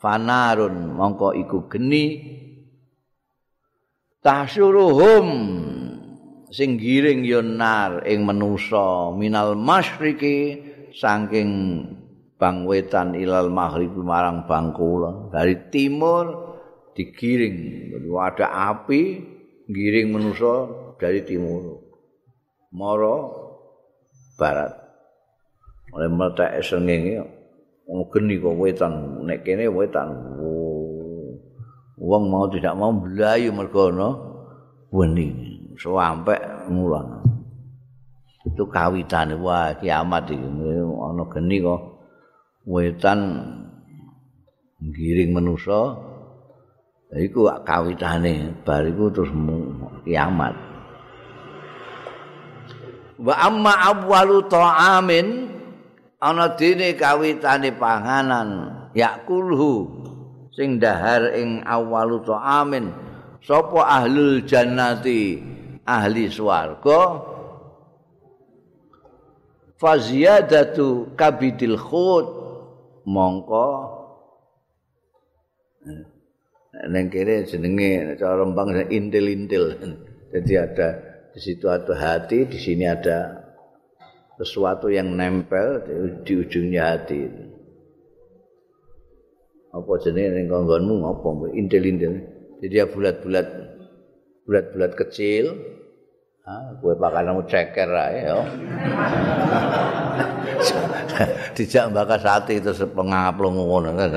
[0.01, 2.17] fanarun mongko iku geni
[4.25, 5.27] tahsyuruhum
[6.49, 10.65] sing giring yonar ing manusa minal masyriki
[10.97, 11.49] saking
[12.41, 14.73] bang wetan ilal maghrib marang bang
[15.29, 16.50] dari timur
[16.95, 17.87] digiring
[18.19, 19.23] ada api
[19.71, 20.67] giring manusa
[20.99, 21.79] dari timur
[22.71, 23.15] mara
[24.35, 24.71] barat.
[25.91, 27.19] Oleh meletak sengenge
[27.87, 28.93] wong geni kok wetan
[29.27, 30.07] nek kene wetan.
[32.01, 34.09] Wong mau tidak mau belayu mergo ana
[34.89, 35.27] weni
[35.77, 36.35] sampe
[36.71, 37.21] ngulang.
[38.41, 41.81] Itu kawitane wah kiamat iki ana geni kok
[42.65, 43.19] wetan
[44.81, 46.10] giring manusa
[47.15, 49.31] iku kawitane bar iku terus
[50.07, 50.55] kiamat.
[53.21, 55.27] wa amma awwalu ta'amin
[56.17, 58.49] ana dene kawitane panganan
[58.97, 59.85] yakulhu
[60.49, 62.89] sing dahar ing awwalu ta'amin
[63.45, 65.37] sapa ahlul jannati
[65.85, 67.21] ahli swarga
[69.77, 72.25] faziyadatu kabidil khut
[73.05, 73.69] mongko
[76.71, 79.75] neng kene jenenge cara rembang intil-intil
[80.31, 80.89] jadi ada
[81.31, 83.43] di situ ada hati, di sini ada
[84.39, 85.83] sesuatu yang nempel
[86.23, 87.27] di, ujungnya hati.
[89.71, 92.13] Apa jenis yang konggonmu apa intil-intil.
[92.59, 93.47] Jadi dia bulat-bulat
[94.47, 95.55] bulat-bulat kecil.
[96.43, 98.35] Ah, gue pakai nama ceker ya.
[101.55, 104.09] Dijak bakas hati itu sepengap lo ngono kan.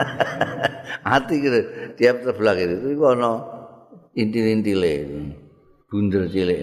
[1.10, 1.60] hati gitu,
[1.96, 2.74] tiap sebelah gitu.
[2.80, 3.32] Itu kono
[4.16, 4.94] intil-intile.
[5.90, 6.62] bunder cilik.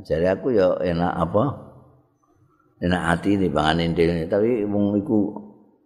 [0.00, 1.44] Jadi aku ya enak apa?
[2.80, 5.18] Enak hati ini pangan intil tapi wong iku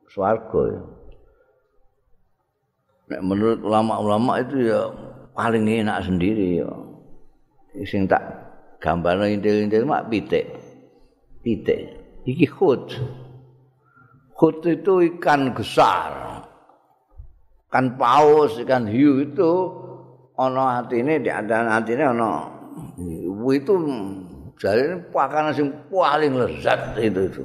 [0.07, 0.83] swarga ya.
[3.11, 4.87] Nek menurut ulama-ulama itu ya
[5.35, 6.71] paling enak sendiri ya.
[7.83, 8.23] Sing tak
[8.79, 10.47] gambarno intil-intil mak pitik.
[11.43, 11.99] Pitik.
[12.23, 12.95] Iki khut.
[14.35, 16.43] Khut itu ikan besar.
[17.71, 19.53] Ikan paus, ikan hiu itu
[20.35, 22.51] ana atine di antara atine ana
[23.55, 23.75] itu
[24.59, 27.45] jare pakanan sing paling lezat itu itu.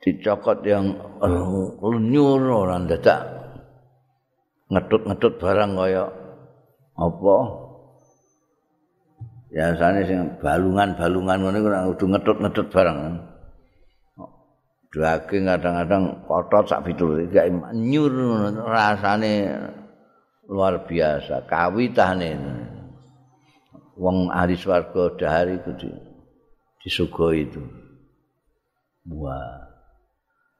[0.00, 0.96] Dicokot yang
[1.78, 3.20] lunyur ora dadak
[4.72, 6.04] ngedut-ngedut barang kaya
[6.96, 7.36] apa
[9.50, 11.58] biasanya sing balungan-balungan ngono
[11.94, 12.98] kudu ngedut-ngedut barang
[14.90, 18.10] daging kadang-kadang kotot sak fitur gak nyur
[18.66, 19.54] rasane
[20.50, 22.34] luar biasa kawitane.
[24.00, 25.90] Wong ahli swarga dahari itu di,
[26.82, 27.62] disugoi itu.
[29.12, 29.70] Wah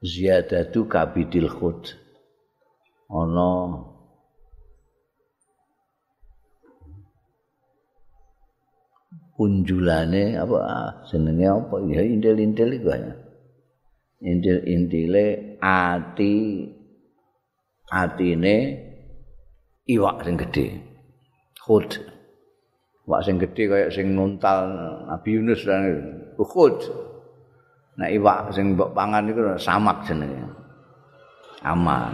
[0.05, 1.99] ziyadatu kabidil khut.
[3.11, 3.90] Ana
[9.41, 10.61] punjulane apa
[11.09, 11.77] jenenge apa?
[11.89, 13.13] Ya intel-intel iku ya
[14.21, 16.69] intil-intile ati
[17.89, 18.57] atine
[19.89, 20.77] iwak sing gedhe.
[21.57, 21.89] Khud.
[23.09, 24.69] Iwak sing gedhe kaya sing nuntal
[25.09, 25.89] Nabi Yunus dan
[26.37, 26.77] khud.
[27.97, 30.37] Nah iwak sing mbok pangan iku samak jenenge.
[31.65, 32.13] Aman.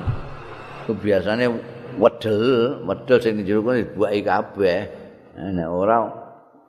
[0.87, 1.51] Itu biasanya
[1.99, 2.39] wedel
[2.87, 4.79] wedel sing njero kuwi dibuaki kabeh.
[5.37, 6.26] Nek ora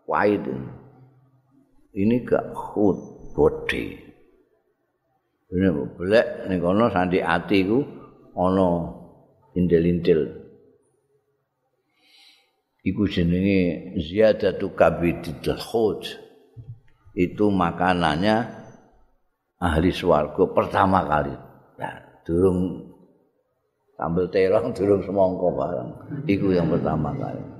[0.07, 0.41] pahit
[1.97, 2.97] ini gak khud
[3.35, 4.07] gede
[5.47, 7.79] Ini blek ning kono sandi ati ku
[8.35, 8.67] ana
[9.55, 10.43] indel-indel.
[12.83, 16.19] Iku jenenge ziyadatu kabidil khut.
[17.15, 18.43] Itu makanannya
[19.63, 21.33] ahli swarga pertama kali.
[21.79, 21.95] Nah,
[22.27, 22.91] durung
[23.95, 25.89] tampil terong, durung semongko bareng.
[26.27, 27.56] Iku yang pertama kali.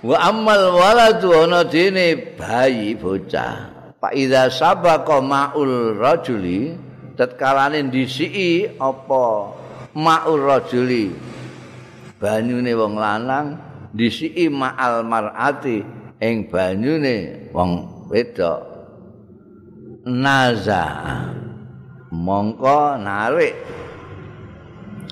[0.00, 3.68] Wa amal waladu ana dene bayi bocah.
[4.00, 6.72] Pak Ida sabaka maul rajuli
[7.20, 9.52] tatkalane disiki apa
[9.92, 11.12] maul rajuli?
[12.16, 13.60] Banyune wong lanang
[13.92, 15.84] disiki ma'al mar'ati
[16.16, 18.60] ing banyune wong wedok.
[20.08, 20.84] Naza
[22.08, 23.52] mongko narik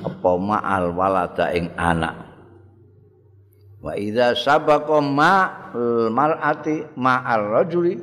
[0.01, 2.28] apa ma'al walada ing anak
[3.79, 7.95] wa idza sabaqa ma'al mar'ati ma'al rajuli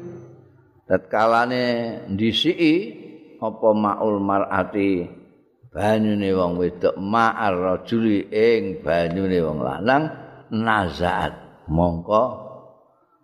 [0.87, 1.63] tatkalane
[2.11, 2.73] ndisiki
[3.41, 5.03] apa ma'ul mar'ati
[5.75, 10.05] banyune wong wedok ma'al rajuli ing banyune wong lanang
[10.53, 11.43] nazaat.
[11.65, 12.23] Mongko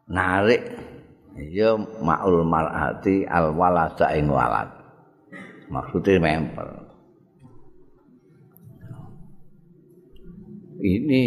[0.10, 0.66] narik
[1.38, 4.70] ya ma'ul mar'ati al walada ing walad.
[5.72, 6.68] Maksudnya mempel.
[10.82, 11.24] Ini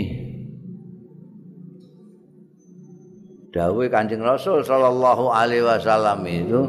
[3.55, 6.61] dawuh Kanjeng Rasul sallallahu alaihi wasallam itu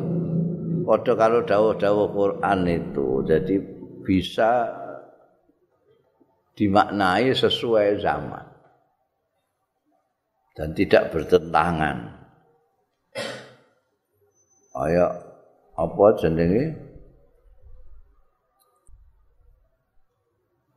[0.85, 3.55] padha karo dawuh-dawuh Quran itu jadi
[4.05, 4.69] bisa
[6.53, 8.45] dimaknai sesuai zaman
[10.55, 12.15] dan tidak bertentangan.
[14.75, 15.07] Ayo
[15.73, 16.63] apa jenenge?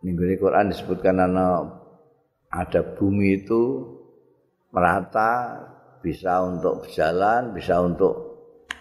[0.02, 1.68] Minggu ini Quran disebutkan ana
[2.48, 3.84] ada bumi itu
[4.70, 5.59] merata
[6.01, 8.14] bisa untuk berjalan, bisa untuk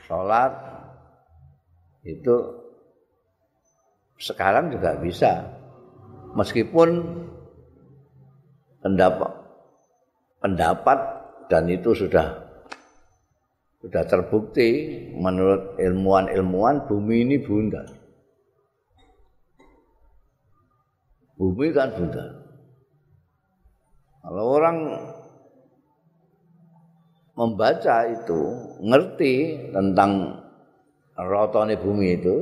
[0.08, 0.52] sholat
[2.08, 2.36] itu
[4.18, 5.46] sekarang juga bisa
[6.34, 7.04] meskipun
[8.82, 9.32] pendapat
[10.40, 11.00] pendapat
[11.52, 12.48] dan itu sudah
[13.78, 14.70] sudah terbukti
[15.14, 17.86] menurut ilmuwan-ilmuwan bumi ini bunda.
[21.38, 22.26] Bumi kan bunda.
[24.26, 24.78] Kalau orang
[27.38, 28.42] membaca itu,
[28.82, 30.42] ngerti tentang
[31.14, 32.38] rotone bumi itu,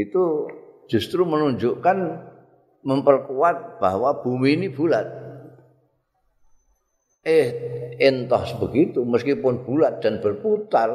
[0.00, 0.48] itu
[0.88, 1.96] justru menunjukkan
[2.80, 5.06] memperkuat bahwa bumi ini bulat.
[7.20, 7.48] Eh,
[8.00, 10.88] entah begitu, meskipun bulat dan berputar,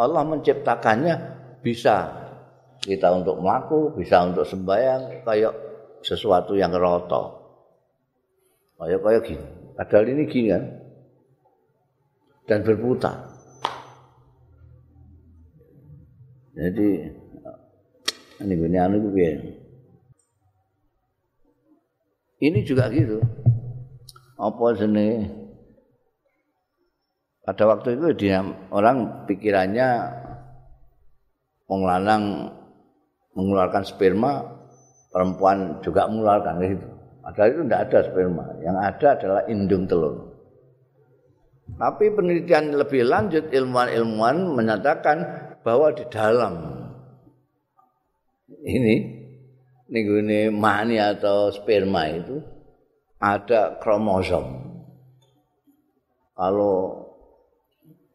[0.00, 1.14] Allah menciptakannya
[1.60, 2.08] bisa
[2.80, 5.52] kita untuk melaku, bisa untuk sembahyang, kayak
[6.00, 7.36] sesuatu yang roto.
[8.80, 9.48] Kayak kayak gini.
[9.76, 10.64] Padahal ini gini kan,
[12.50, 13.30] dan berputar.
[16.58, 17.14] Jadi
[18.42, 18.98] ini gini anu
[22.42, 23.22] Ini juga gitu.
[24.34, 25.30] Apa jenis
[27.46, 28.42] pada waktu itu dia
[28.74, 29.88] orang pikirannya
[31.70, 31.86] wong
[33.30, 34.42] mengeluarkan sperma,
[35.14, 36.88] perempuan juga mengeluarkan itu.
[37.20, 40.39] Padahal itu tidak ada sperma, yang ada adalah indung telur.
[41.76, 45.18] Tapi penelitian lebih lanjut ilmuwan-ilmuwan menyatakan
[45.60, 46.54] bahwa di dalam
[48.64, 48.94] ini
[49.90, 52.38] ini mani atau sperma itu
[53.20, 54.46] ada kromosom.
[56.38, 57.04] Kalau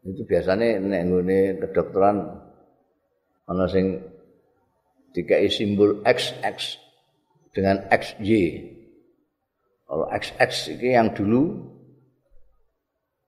[0.06, 2.16] itu biasanya nek nggone kedokteran
[3.46, 4.02] ana sing
[5.14, 6.78] dikai simbol XX
[7.54, 8.30] dengan XY.
[9.86, 11.75] Kalau XX ini yang dulu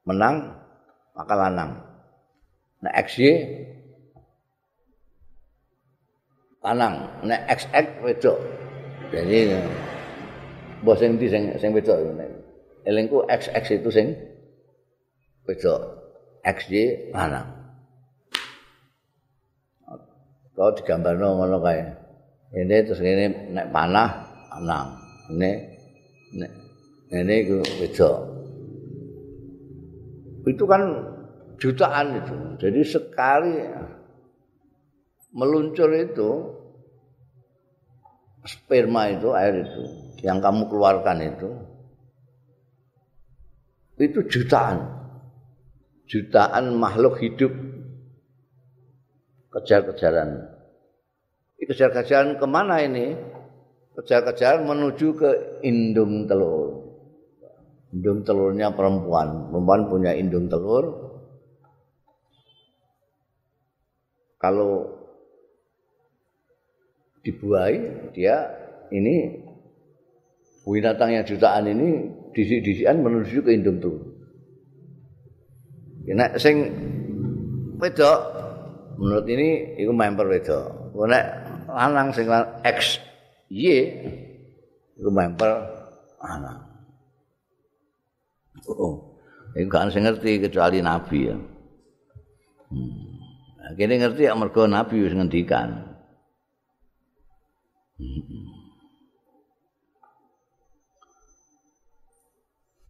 [0.08, 0.56] menang
[1.12, 1.70] maka lanang.
[2.80, 3.28] Nah XY
[6.64, 6.94] lanang,
[7.28, 8.38] nek XX wedok.
[9.12, 9.52] Jadi
[10.80, 11.98] bos sing sing sing wedok
[12.88, 14.06] elengku XX itu sing
[15.44, 15.80] wedok.
[16.46, 17.58] XY lanang.
[20.54, 21.82] Kau digambar ngono kae.
[22.48, 24.10] Ini terus ini nek panah
[24.56, 24.88] lanang.
[25.34, 25.50] Ini
[26.38, 26.50] nek
[27.12, 28.37] ini ku wedok.
[30.48, 30.82] Itu kan
[31.60, 32.36] jutaan itu.
[32.58, 33.54] Jadi sekali
[35.36, 36.30] meluncur itu
[38.48, 39.82] sperma itu air itu
[40.24, 41.48] yang kamu keluarkan itu
[44.00, 44.98] itu jutaan
[46.08, 47.52] jutaan makhluk hidup
[49.52, 50.48] kejar-kejaran.
[51.58, 53.12] Kejar-kejaran ke mana ini?
[53.98, 55.30] Kejar-kejaran menuju ke
[55.66, 56.67] indung telur.
[57.88, 59.48] Indung telurnya perempuan.
[59.48, 61.08] Perempuan punya indung telur.
[64.38, 64.86] Kalau
[67.24, 68.44] dibuai, dia
[68.92, 69.40] ini
[70.68, 74.04] binatang yang jutaan ini disi-disian menuju ke indung telur.
[76.08, 76.56] nek sing
[77.80, 78.20] wedok
[79.00, 80.92] menurut ini iku member wedok.
[81.08, 81.24] Nek
[81.72, 82.28] lanang sing
[82.64, 83.00] X
[83.48, 83.64] Y
[85.00, 85.50] iku member
[86.20, 86.67] anak.
[88.68, 89.16] Oh,
[89.56, 91.36] iku kan sing ngerti kecuali nabi ya.
[92.68, 93.08] Hmm.
[93.76, 95.96] Kene ngerti ya mergo nabi wis ngendikan.
[97.96, 98.48] Hmm.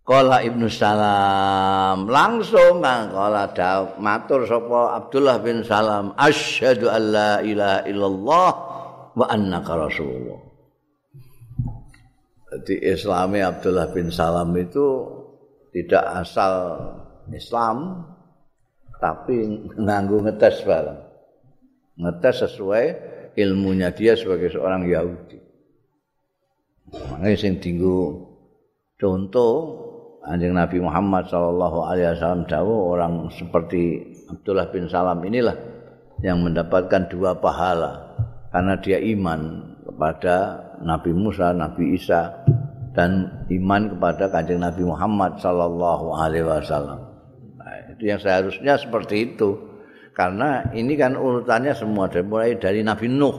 [0.08, 3.52] Kala Ibnu Salam langsung kan kala
[4.00, 8.50] matur sapa Abdullah bin Salam asyhadu alla ilaha illallah
[9.12, 10.40] wa annaka rasulullah.
[12.48, 15.17] Jadi Islami Abdullah bin Salam itu
[15.84, 16.54] tidak asal
[17.30, 18.06] Islam
[18.98, 21.00] tapi nganggo ngetes bareng.
[21.98, 22.84] Ngetes sesuai
[23.38, 25.38] ilmunya dia sebagai seorang Yahudi.
[26.88, 28.26] Makanya sing tinggu
[28.98, 29.86] contoh
[30.28, 35.56] Anjing Nabi Muhammad Shallallahu Alaihi Wasallam jauh orang seperti Abdullah bin Salam inilah
[36.20, 38.12] yang mendapatkan dua pahala
[38.52, 42.44] karena dia iman kepada Nabi Musa, Nabi Isa
[42.98, 46.98] dan iman kepada kanjeng Nabi Muhammad Shallallahu Alaihi Wasallam.
[47.54, 49.54] Nah, itu yang seharusnya seperti itu.
[50.18, 53.38] Karena ini kan urutannya semua dari mulai dari Nabi Nuh.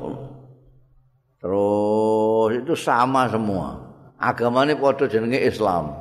[1.43, 3.83] Terus itu sama semua.
[4.15, 5.91] Agamanya pada jenenge Islam.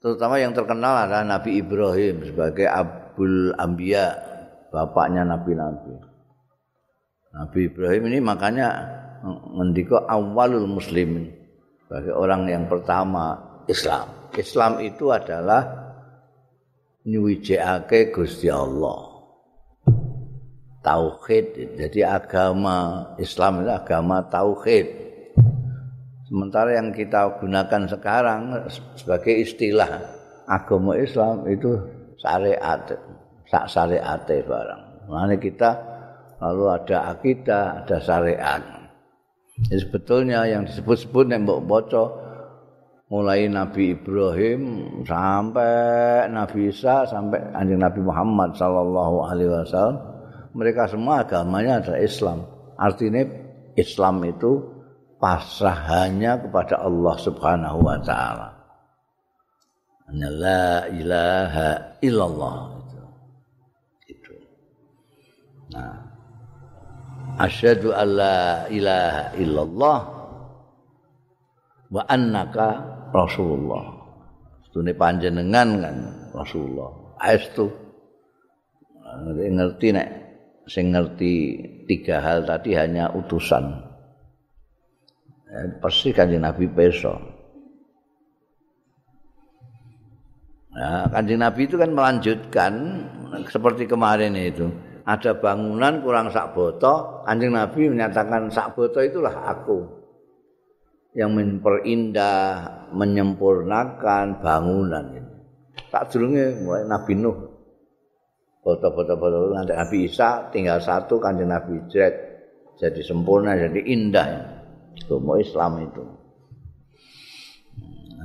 [0.00, 4.16] Terutama yang terkenal adalah Nabi Ibrahim sebagai Abul Ambia,
[4.72, 5.92] bapaknya nabi-nabi.
[7.36, 8.68] Nabi Ibrahim ini makanya
[9.52, 11.37] mendiko awalul muslimin
[11.88, 13.32] sebagai orang yang pertama
[13.64, 14.12] Islam.
[14.36, 15.64] Islam itu adalah
[17.08, 19.08] nyuwijake Gusti Allah.
[20.84, 21.80] Tauhid.
[21.80, 24.86] Jadi agama Islam itu agama tauhid.
[26.28, 30.04] Sementara yang kita gunakan sekarang sebagai istilah
[30.44, 31.72] agama Islam itu
[32.20, 32.84] syariat,
[33.48, 35.08] sak syariat barang.
[35.08, 35.70] Makanya kita
[36.36, 38.77] lalu ada akidah, ada syariat.
[39.66, 42.08] Jadi sebetulnya yang disebut-sebut nembok bocor
[43.10, 44.60] mulai Nabi Ibrahim
[45.02, 49.96] sampai Nabi Isa sampai anjing Nabi Muhammad Sallallahu Alaihi Wasallam
[50.54, 52.38] mereka semua agamanya adalah Islam.
[52.78, 53.22] Artinya
[53.74, 54.62] Islam itu
[55.18, 58.48] pasrah hanya kepada Allah Subhanahu wa taala.
[60.14, 62.77] La ilaha illallah
[67.38, 69.98] asyhadu alla ilaha illallah
[71.88, 72.68] wa annaka
[73.14, 73.98] rasulullah.
[74.68, 75.96] Stune panjenengan kan
[76.36, 77.16] Rasulullah.
[77.24, 77.72] Aestu
[79.24, 80.08] ngerti nek
[80.68, 81.32] sing ngerti
[81.88, 83.88] tiga hal tadi hanya utusan.
[85.80, 87.16] pasti kanjeng Nabi peso.
[90.76, 92.72] Nah, kanjeng Nabi itu kan melanjutkan
[93.48, 94.68] seperti kemarin itu.
[95.08, 99.96] Ada bangunan kurang sak boto, kanjeng Nabi menyatakan sak boto itulah aku.
[101.16, 102.44] Yang memperindah,
[102.92, 105.32] menyempurnakan bangunan ini.
[105.88, 107.38] Tak dulunge mulai Nabi Nuh.
[108.60, 112.12] Foto-foto-foto nanti Nabi Isa tinggal satu kanjeng Nabi Jet.
[112.76, 114.28] Jadi sempurna, jadi indah.
[114.28, 114.58] Ya.
[115.08, 116.04] agama Islam itu.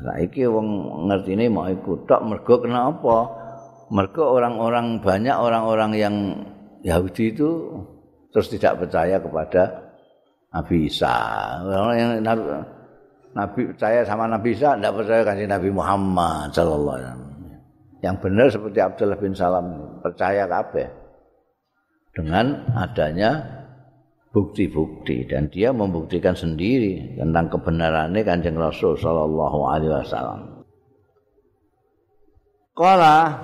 [0.03, 0.67] Nah, iki wong
[1.07, 3.17] ngertine mau ikut tok mergo kenapa?
[3.88, 6.15] Mergo orang-orang banyak orang-orang yang
[6.84, 7.49] Yahudi itu
[8.29, 9.63] terus tidak percaya kepada
[10.53, 11.15] Nabi Isa.
[11.63, 12.43] Orang yang Nabi,
[13.34, 17.31] Nabi percaya sama Nabi Isa tidak percaya kasih Nabi Muhammad sallallahu alaihi wasallam.
[18.03, 19.67] Yang benar seperti Abdullah bin Salam
[20.03, 20.88] percaya kabeh
[22.11, 23.31] dengan adanya
[24.34, 30.41] bukti-bukti dan dia membuktikan sendiri tentang kebenarannya kanjeng Rasul Shallallahu Alaihi Wasallam.
[32.73, 33.38] Kala,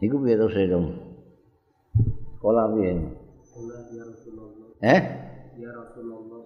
[0.00, 0.80] iku biar terus itu.
[2.40, 2.96] Kala biar.
[4.80, 5.00] Eh?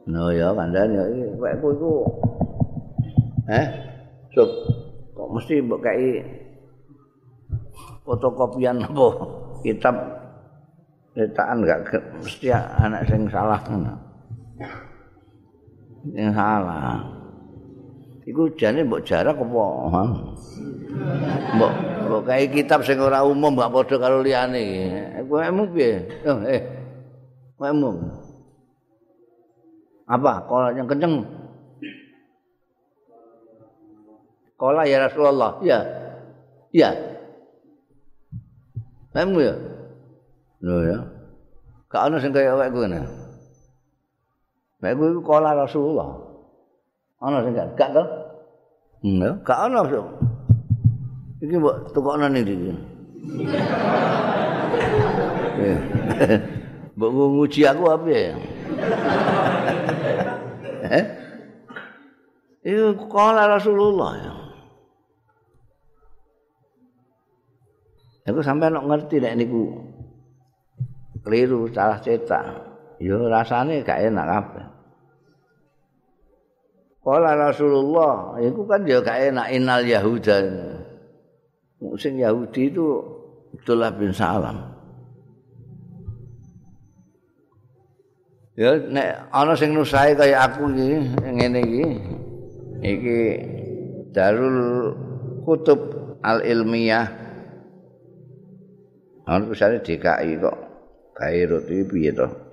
[0.04, 1.04] No ya, kandan ya.
[1.38, 1.92] Kayak aku itu.
[3.48, 3.66] Eh?
[4.34, 4.50] Sob,
[5.14, 6.18] kok mesti mbok kai
[8.02, 9.06] fotokopian apa
[9.62, 9.96] kitab
[11.14, 13.94] cetakan enggak mesti anak sing salah ngono.
[16.12, 17.23] Yang salah.
[18.24, 19.64] Iku jane mbok jarak apa?
[21.60, 21.72] Mbok
[22.08, 24.64] mbok kae kitab sing ora umum mbok padha karo liyane.
[25.28, 26.08] Kowe emu piye?
[26.24, 26.62] Oh, eh.
[27.60, 27.90] Emu.
[30.08, 30.32] Apa?
[30.48, 31.24] Kalau yang kenceng.
[34.56, 35.60] Kola ya Rasulullah.
[35.60, 35.80] Ya.
[36.72, 36.96] Ya.
[39.12, 39.54] Emu ya.
[40.64, 40.98] Lho ya.
[41.92, 43.04] Gak ana sing kaya awake kowe nah.
[44.80, 46.33] Nek kowe kala Rasulullah.
[47.24, 48.04] Ana sing gak gak to?
[49.00, 49.80] Hmm, gak ana.
[51.40, 52.72] Iki mbok tukokno ning iki.
[56.94, 58.36] Mbok nguji aku apa ya?
[60.84, 61.04] Eh?
[62.60, 64.32] Itu kala Rasulullah ya.
[68.28, 69.80] Aku sampai nak ngerti nek niku
[71.24, 72.44] keliru salah cetak.
[73.00, 74.73] Yo rasane gak enak kabeh.
[77.04, 80.40] Kala Rasulullah, itu kan ya gak enak inal Yahuda.
[82.00, 82.96] Sing Yahudi itu
[83.52, 84.72] Abdullah bin Salam.
[88.54, 90.96] Ya nek ana sing nusahe kaya aku iki
[91.26, 91.84] ngene iki.
[92.80, 93.20] Iki
[94.14, 94.94] Darul
[95.42, 95.80] Kutub
[96.22, 97.04] Al Ilmiyah.
[99.28, 100.56] Ana tulisane DKI kok.
[101.18, 102.43] Beirut iki piye to?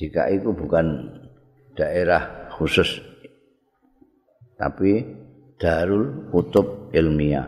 [0.00, 1.12] DKI itu bukan
[1.76, 3.04] daerah khusus
[4.56, 5.04] tapi
[5.60, 7.44] Darul Kutub Ilmiah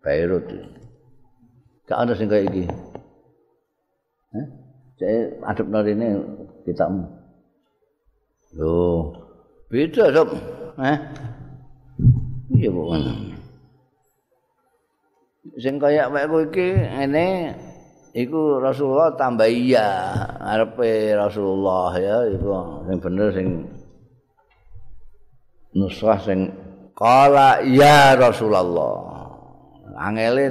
[0.00, 0.48] Beirut.
[1.84, 2.64] Gak ada sing kaya iki.
[4.32, 4.46] Eh?
[4.96, 6.08] Saya adep ini
[6.64, 6.88] kita
[8.56, 9.12] Loh,
[9.68, 10.32] beda sob.
[10.80, 10.98] Eh?
[12.56, 13.00] Iya bukan.
[15.60, 17.56] Sing kaya wae iki ngene
[18.12, 22.48] iku Rasulullah tambah iya arepe Rasulullah ya iku
[22.88, 23.48] sing bener sing
[25.72, 26.52] nusrah sing
[26.92, 29.24] kala ya Rasulullah.
[29.92, 30.48] Angele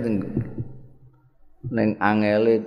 [1.72, 2.62] ning angele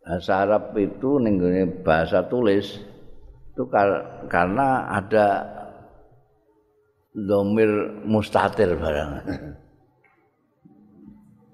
[0.00, 1.40] bahasa Arab itu ning
[1.84, 2.80] bahasa tulis
[3.52, 3.62] itu
[4.28, 5.44] karena ada
[7.12, 9.12] domir mustatir barang.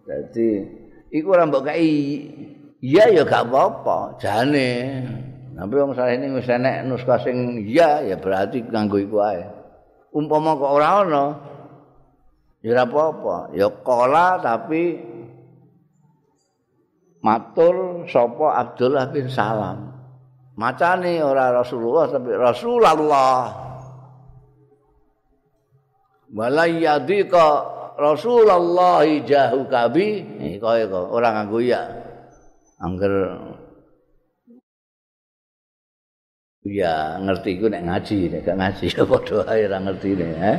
[0.06, 0.48] Jadi
[1.16, 2.28] iku ora mbok kei.
[2.84, 4.20] Iya ya gak apa-apa.
[4.20, 5.02] Jane
[5.56, 9.40] tapi wong salah ini wis enek nuska sing iya ya berarti nganggo iku ae.
[10.12, 11.24] Umpama kok ora ana
[12.60, 13.36] ya ora apa-apa.
[13.56, 15.00] Ya kala tapi
[17.24, 19.96] matur sapa Abdullah bin Salam.
[20.60, 23.64] Macane ora Rasulullah tapi Rasulullah.
[26.36, 30.08] Walayyadika Rasulullah jahu kabi.
[30.60, 31.80] Kaya kok ora nganggo ya
[32.76, 33.12] angger
[36.66, 40.58] ya ngerti iku nek ngaji nek gak ngaji ya padha ae ora ngerti ne eh.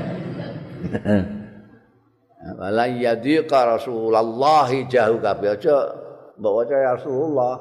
[2.58, 5.46] Wala yadika Rasulullah jahu kabi.
[5.54, 5.76] Aja
[6.42, 7.54] mbok waca Rasulullah.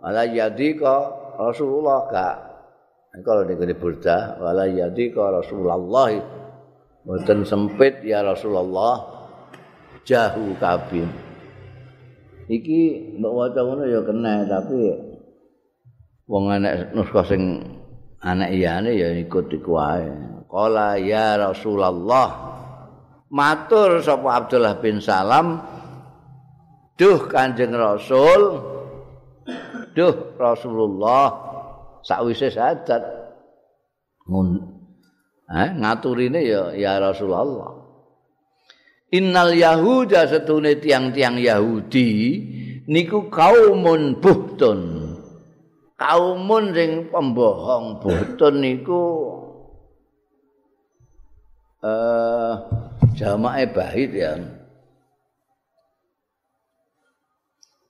[0.00, 0.94] Wala yadika
[1.38, 2.36] Rasulullah gak.
[3.10, 5.78] Kalau nek di burda wala yadika Rasulullah
[7.00, 9.19] Boten sempit ya Rasulullah
[10.10, 11.06] jahu kabin.
[12.50, 14.90] Iki mbok waca ngono ya kena tapi
[16.26, 17.62] wong anak nuskah sing
[18.18, 20.10] anak iyane ya ikut iku wae.
[20.50, 22.50] Qala ya Rasulullah.
[23.30, 25.62] Matur sapa Abdullah bin Salam
[26.98, 28.58] Duh Kanjeng Rasul
[29.94, 31.30] Duh Rasulullah
[32.02, 32.98] sakwise sadat
[34.26, 34.58] ngun
[35.46, 37.79] eh ngaturine ya ya Rasulullah
[39.10, 42.10] Innal Yahuda setune tiang-tiang Yahudi
[42.86, 45.10] niku kaumun buhtun.
[45.98, 49.02] Kaumun sing pembohong buhtun niku
[51.80, 52.54] eh uh,
[53.16, 54.38] jamae bahit ya.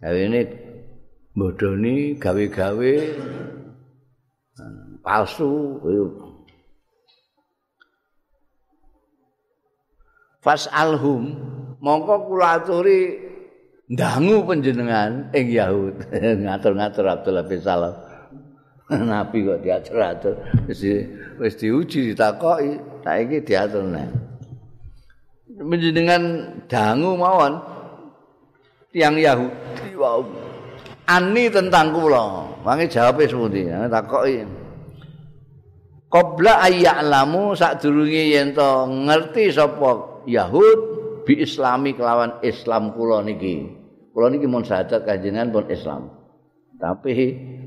[0.01, 0.41] Nah ini
[1.37, 2.95] bodoni gawe-gawe
[5.05, 5.53] palsu
[10.41, 11.37] fas'alhum
[11.81, 13.17] mongko kula aturi
[13.91, 15.97] ndangu panjenengan ing Yahud.
[16.45, 17.95] Ngatur-ngatur Abdullah bin Salam.
[19.11, 20.35] Nabi kok diatur-atur.
[20.67, 20.83] Wis
[21.39, 22.79] wis diuji ditakoki.
[23.07, 24.09] Saiki diatur nek.
[25.61, 26.23] Panjenengan
[26.71, 27.61] dangu mawon
[28.95, 29.95] tiang Yahudi.
[29.99, 30.51] Wow
[31.11, 32.47] ani tentang kula.
[32.63, 33.67] Mangi jawabe sepundi?
[33.67, 34.47] Takoki.
[36.11, 40.79] Qabla ayya'lamu sadurunge yen to ngerti sapa Yahud
[41.27, 43.67] bi islami kelawan Islam kula niki.
[44.15, 46.15] Kula niki mun sadar kanjengan pun Islam.
[46.79, 47.13] Tapi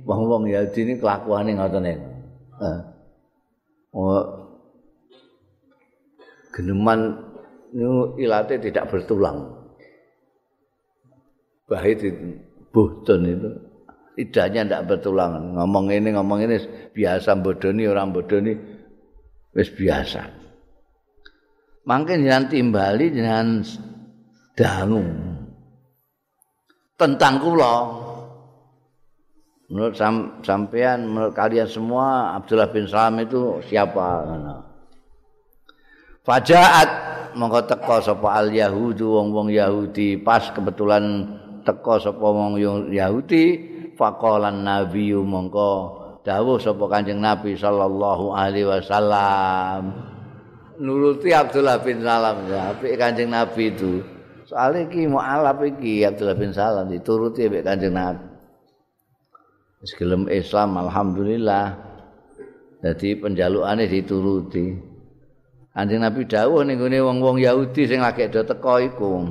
[0.08, 2.08] wong-wong Yahudi ini kelakuane ngoten niku.
[3.94, 4.24] Oh,
[6.50, 7.20] geneman
[7.76, 9.54] niku ilate tidak bertulang.
[11.70, 12.42] Bahit itu
[12.74, 13.50] buhtun itu
[14.18, 15.58] tidaknya tidak bertulang.
[15.58, 16.58] Ngomong ini ngomong ini
[16.94, 18.54] biasa bodoni orang bodoni
[19.54, 20.43] wis biasa.
[21.84, 23.64] Mangke jenengan timbali jenengan
[24.56, 25.04] dangu.
[26.96, 27.76] Tentang kula.
[29.74, 34.22] Menurut sam, sampean menurut kalian semua Abdullah bin Salam itu siapa?
[36.24, 36.90] Fajaat.
[37.34, 40.22] Mongko teka sapa al yahudu wong-wong Yahudi.
[40.22, 41.26] Pas kebetulan
[41.66, 42.62] teka sapa wong
[42.94, 45.72] Yahudi faqalan nabiyyu mongko
[46.22, 50.13] dawuh sapa Kanjeng Nabi sallallahu alaihi wasallam
[50.80, 54.02] nuruti Abdullah bin Salam ya Kanjeng Nabi itu
[54.48, 58.26] soalnya iki mualaf iki Abdullah bin Salam dituruti mbek Kanjeng Nabi
[59.84, 59.94] wis
[60.32, 61.76] Islam alhamdulillah
[62.80, 64.94] dadi penjalukane dituruti
[65.74, 69.26] Kanjeng Nabi dawuh ning gone wong-wong Yahudi sing lagi do teko iku.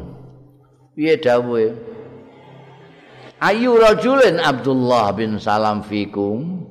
[0.99, 1.71] Piye dawuhe?
[3.39, 6.67] Ayu rajulin Abdullah bin Salam fikum.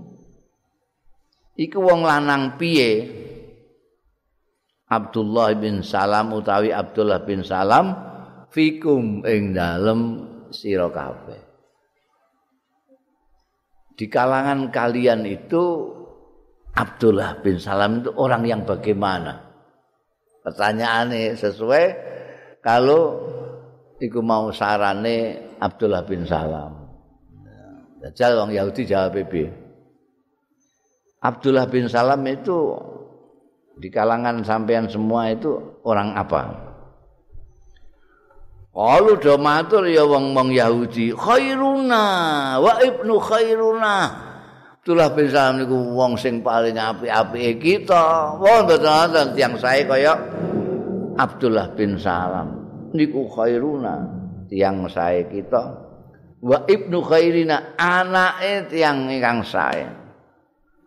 [1.55, 3.07] Iku wong lanang piye?
[4.91, 7.95] Abdullah bin Salam utawi Abdullah bin Salam
[8.51, 11.39] fikum ing dalem sira kabeh.
[13.95, 15.95] Di kalangan kalian itu
[16.75, 19.51] Abdullah bin Salam itu orang yang bagaimana?
[20.41, 21.85] pertanyaane sesuai
[22.61, 23.21] kalau
[24.01, 26.81] iku mau sarane Abdullah bin Salam.
[28.01, 29.13] Dajjal wong Yahudi jawab?
[31.21, 32.57] Abdullah bin Salam itu
[33.77, 36.71] di kalangan sampean semua itu orang apa?
[38.71, 42.03] Kalau do matur ya wong-wong Yahudi, khairuna
[42.55, 43.95] wa ibnu khairuna.
[44.81, 48.33] Abdullah bin Salam niku wong sing paling apik-apike kita.
[48.41, 50.17] Wong mboten tiyang sae kaya
[51.19, 52.47] Abdullah bin Salam
[52.95, 54.07] niku khairuna
[54.49, 55.63] tiyang sae kita.
[56.41, 59.85] Wa ibnu khairina anake tiyang ingkang sae.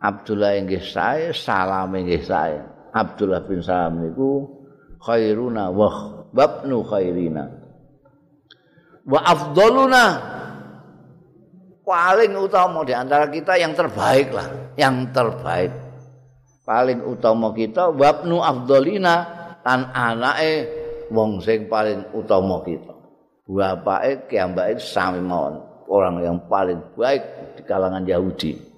[0.03, 2.74] Abdullah inggih sae, Salam inggih sae.
[2.95, 4.47] Abdullah bin Salam niku
[5.03, 7.45] khairuna wa babnu khairina.
[9.05, 10.05] Wa afdaluna
[11.85, 15.75] paling utama di antara kita yang terbaik lah, yang terbaik.
[16.65, 19.29] Paling utama kita wabnu afdolina
[19.61, 20.65] tan anake
[21.13, 22.95] wong sing paling utama kita.
[23.45, 25.61] Bapake kiambake sami mawon,
[25.93, 27.21] orang yang paling baik
[27.61, 28.74] di kalangan Yahudi.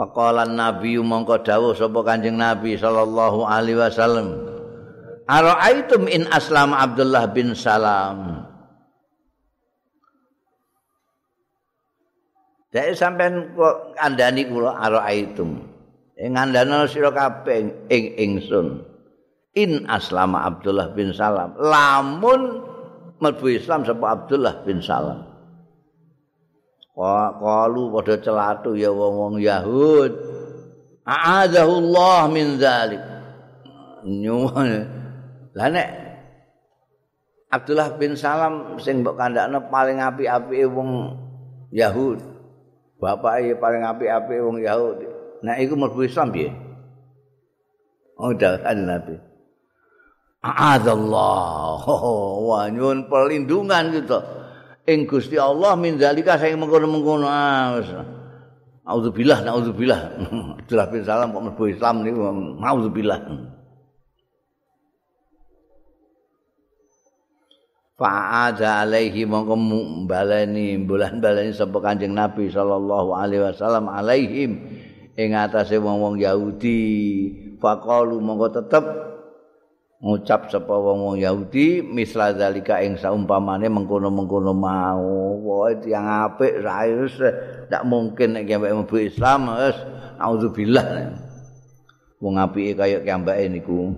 [0.00, 4.48] Faqalan Nabi mongko dawuh sapa Kanjeng Nabi sallallahu alaihi wasallam.
[5.28, 8.48] Ara'aitum in aslam Abdullah bin Salam.
[12.72, 15.68] Dek sampean kok kandhani kula araitum.
[16.16, 18.80] Ing ngandhana sira kabeh ing ingsun.
[19.52, 21.60] In aslama Abdullah bin Salam.
[21.60, 22.64] Lamun
[23.20, 25.29] mlebu Islam sapa Abdullah bin Salam.
[26.96, 30.12] Qalu padha celatu ya wong-wong Yahud.
[31.06, 33.02] A'adzahullah min zalik.
[34.04, 34.70] Nyuwun.
[35.54, 35.88] Lah nek
[37.50, 41.18] Abdullah bin Salam sing mbok kandhakno paling apik-apike wong
[41.74, 42.22] Yahud.
[43.00, 45.08] bapak ya paling apik-apik wong Yahudi.
[45.40, 46.52] Nah iku mlebu Islam piye?
[48.20, 49.16] Oh dawuhan Nabi.
[50.40, 51.84] A'adzallah.
[51.84, 54.20] Oh, wah nyuwun perlindungan gitu.
[54.88, 57.28] Ing Gusti Allah min zalika sing mengkono-mengkono.
[58.86, 60.00] Auzubillah, nauzubillah.
[60.64, 62.20] Abdullah bin Salam kok mlebu Islam niku
[62.58, 63.20] nauzubillah.
[68.00, 69.60] fa'ada alaihi mongko
[70.08, 74.56] baleni bulan baleni sapa Kanjeng Nabi sallallahu alaihi wasallam alaihim
[75.20, 76.80] ing atase wong-wong Yahudi
[77.60, 78.84] faqalu mongko tetep
[80.00, 85.36] ngucap sapa wong-wong Yahudi misla zalika ing saumpamane mengkono-mengkono mau.
[85.44, 87.16] Wae tiyang apik sae wis
[87.68, 89.76] ndak mungkin nek mlebu Islam wis
[90.16, 91.12] auzubillah
[92.16, 93.92] wong apike kaya kiambake niku.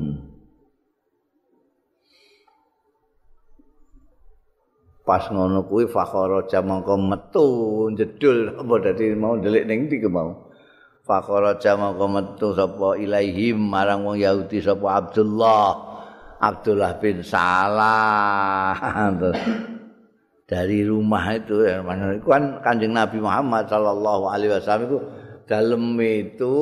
[5.03, 7.47] Pas ngono kuwi fakhara mongko metu
[7.95, 10.51] jedul apa dadi mau delik ning ndi mau.
[11.07, 15.92] Fakhara mongko metu sapa ilaihim marang wong Yahudi sapa Abdullah
[16.43, 18.75] Abdullah bin Salah
[20.51, 21.81] dari rumah itu ya
[22.19, 24.99] itu kan kanjeng Nabi Muhammad Sallallahu Alaihi Wasallam itu
[25.47, 26.57] dalam itu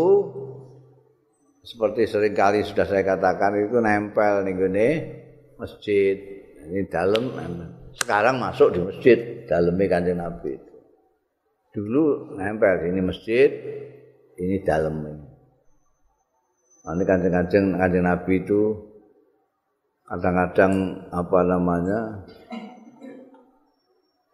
[1.65, 4.89] seperti sering kali sudah saya katakan itu nempel nih
[5.57, 6.17] masjid
[6.69, 7.33] ini dalam
[7.97, 9.19] sekarang masuk di masjid
[9.51, 10.75] dalamnya kanjeng Nabi itu.
[11.71, 13.51] Dulu nempel ini masjid,
[14.39, 15.19] ini dalamnya.
[16.87, 18.90] Nanti kanjeng-kanjeng kanjeng Nabi itu
[20.11, 22.27] kadang-kadang apa namanya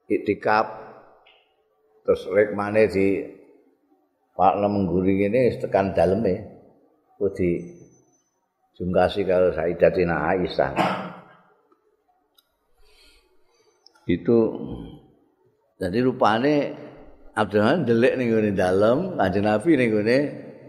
[0.09, 0.67] itikaf
[2.09, 3.37] terus rek mana di
[4.37, 6.45] Pak Lemengguring ini tekan dalamnya,
[7.17, 7.51] itu di
[8.77, 10.73] jungkasi kalau Sayyidatina Aisyah.
[14.07, 14.39] itu
[15.83, 16.79] jadi rupane
[17.35, 20.19] Abdurrahman delik ning ngene dalem kanjeng Nabi ning ngene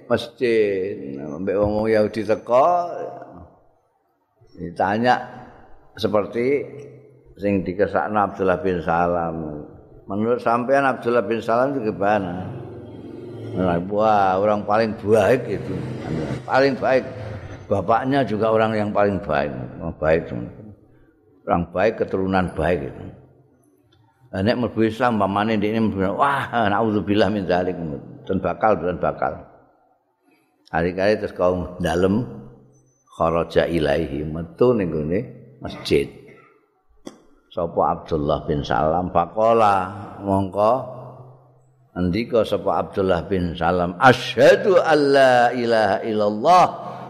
[0.10, 2.92] masjid mbek wong Yahudi teko
[4.58, 5.22] ditanya
[5.94, 6.66] seperti
[7.38, 9.64] sing dikesakno Abdullah bin Salam.
[10.10, 12.50] Menurut sampean Abdullah bin Salam itu gimana?
[13.90, 15.74] Wah orang paling baik itu.
[16.46, 17.06] Paling baik.
[17.68, 19.54] Bapaknya juga orang yang paling baik.
[20.02, 20.30] Baik
[21.48, 23.04] orang baik keturunan baik itu.
[24.36, 27.80] Nek mlebu Islam ndekne mlebu wah naudzubillah min zalik
[28.28, 29.34] dan bakal dan bakal.
[30.68, 32.28] Hari-hari terus kaum dalem
[33.18, 34.94] kharaja ilaihi metu ning
[35.58, 36.06] masjid.
[37.50, 39.10] Sapa Abdullah bin Salam?
[39.10, 39.76] Faqala
[40.22, 40.94] mongko.
[41.98, 46.66] Andika sapa Abdullah bin Salam asyhadu alla ilaha illallah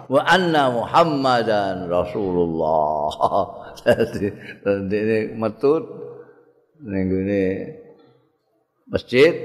[0.07, 3.11] wa anna muhammadan rasulullah.
[4.63, 5.83] Dadi metu
[6.87, 7.43] ning ngene
[8.87, 9.35] masjid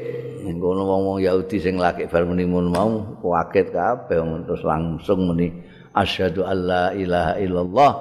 [0.46, 5.50] ning kono wong-wong Yahudi sing lagi bar muni mau kaget kabeh terus langsung muni
[5.96, 7.92] asyhadu alla ilaha illallah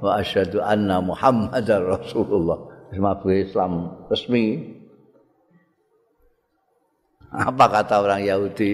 [0.00, 2.58] wa asyhadu anna muhammadar rasulullah
[2.90, 3.72] semua Islam
[4.10, 4.74] resmi
[7.30, 8.72] apa kata orang Yahudi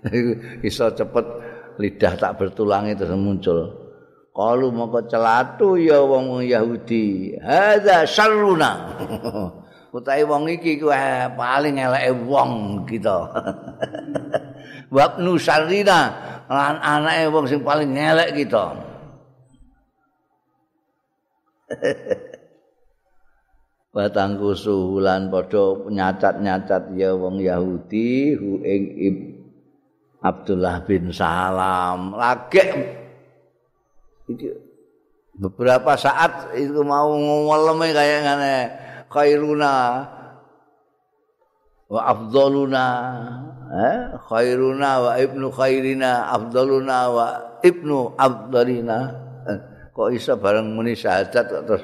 [0.68, 1.26] iso cepet
[1.76, 3.84] lidah tak bertulang itu muncul
[4.34, 7.38] Kalu moko celatu ya wong Yahudi.
[7.38, 8.98] Hadza syarruna.
[9.94, 13.30] Utahe wong iki kuwi paling eleke wong kita.
[14.94, 18.76] Wabnu syarrina lan anake wong sing paling elek kita.
[23.94, 28.82] Batangku suhulan padha nyacat-nyacat ya wong Yahudi hu ing
[30.24, 32.16] Abdullah bin Salam.
[32.18, 32.74] Lagek
[34.24, 34.56] itu
[35.36, 38.56] beberapa saat itu mau ngeleme kayak ngene
[39.12, 39.74] khairuna
[41.92, 42.86] wa afdaluna
[43.74, 47.26] eh khairuna wa ibnu khairina afdaluna wa
[47.58, 48.98] ibnu afdalina
[49.50, 49.58] eh,
[49.90, 51.82] kok iso bareng muni syahadat terus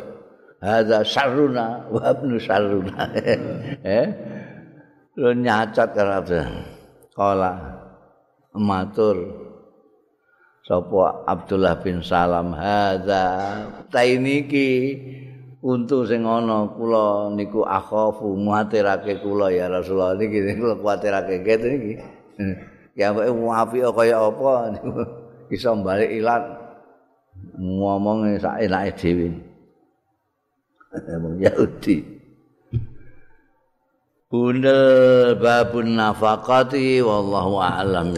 [0.63, 3.03] hadza syarruna wa ibnu syarruna
[3.83, 4.07] eh
[5.19, 6.23] lu nyacat karo
[7.11, 7.53] kala
[8.55, 9.19] matur
[10.63, 13.25] sapa Abdullah bin Salam hadza
[13.91, 14.71] tainiki
[15.61, 20.17] untu sing ana kula niku akhafu muatirake kula ya Rasulullah.
[20.17, 21.93] Niki kula kuatirake kete niki.
[22.97, 24.53] Ya mbok apik kaya apa
[25.55, 26.45] iso bali ilat.
[27.57, 29.29] Ngomong sak enake dhewe.
[30.91, 32.03] Wong Yahudi.
[34.31, 38.15] Bundel babun nafaqati wallahu a'lam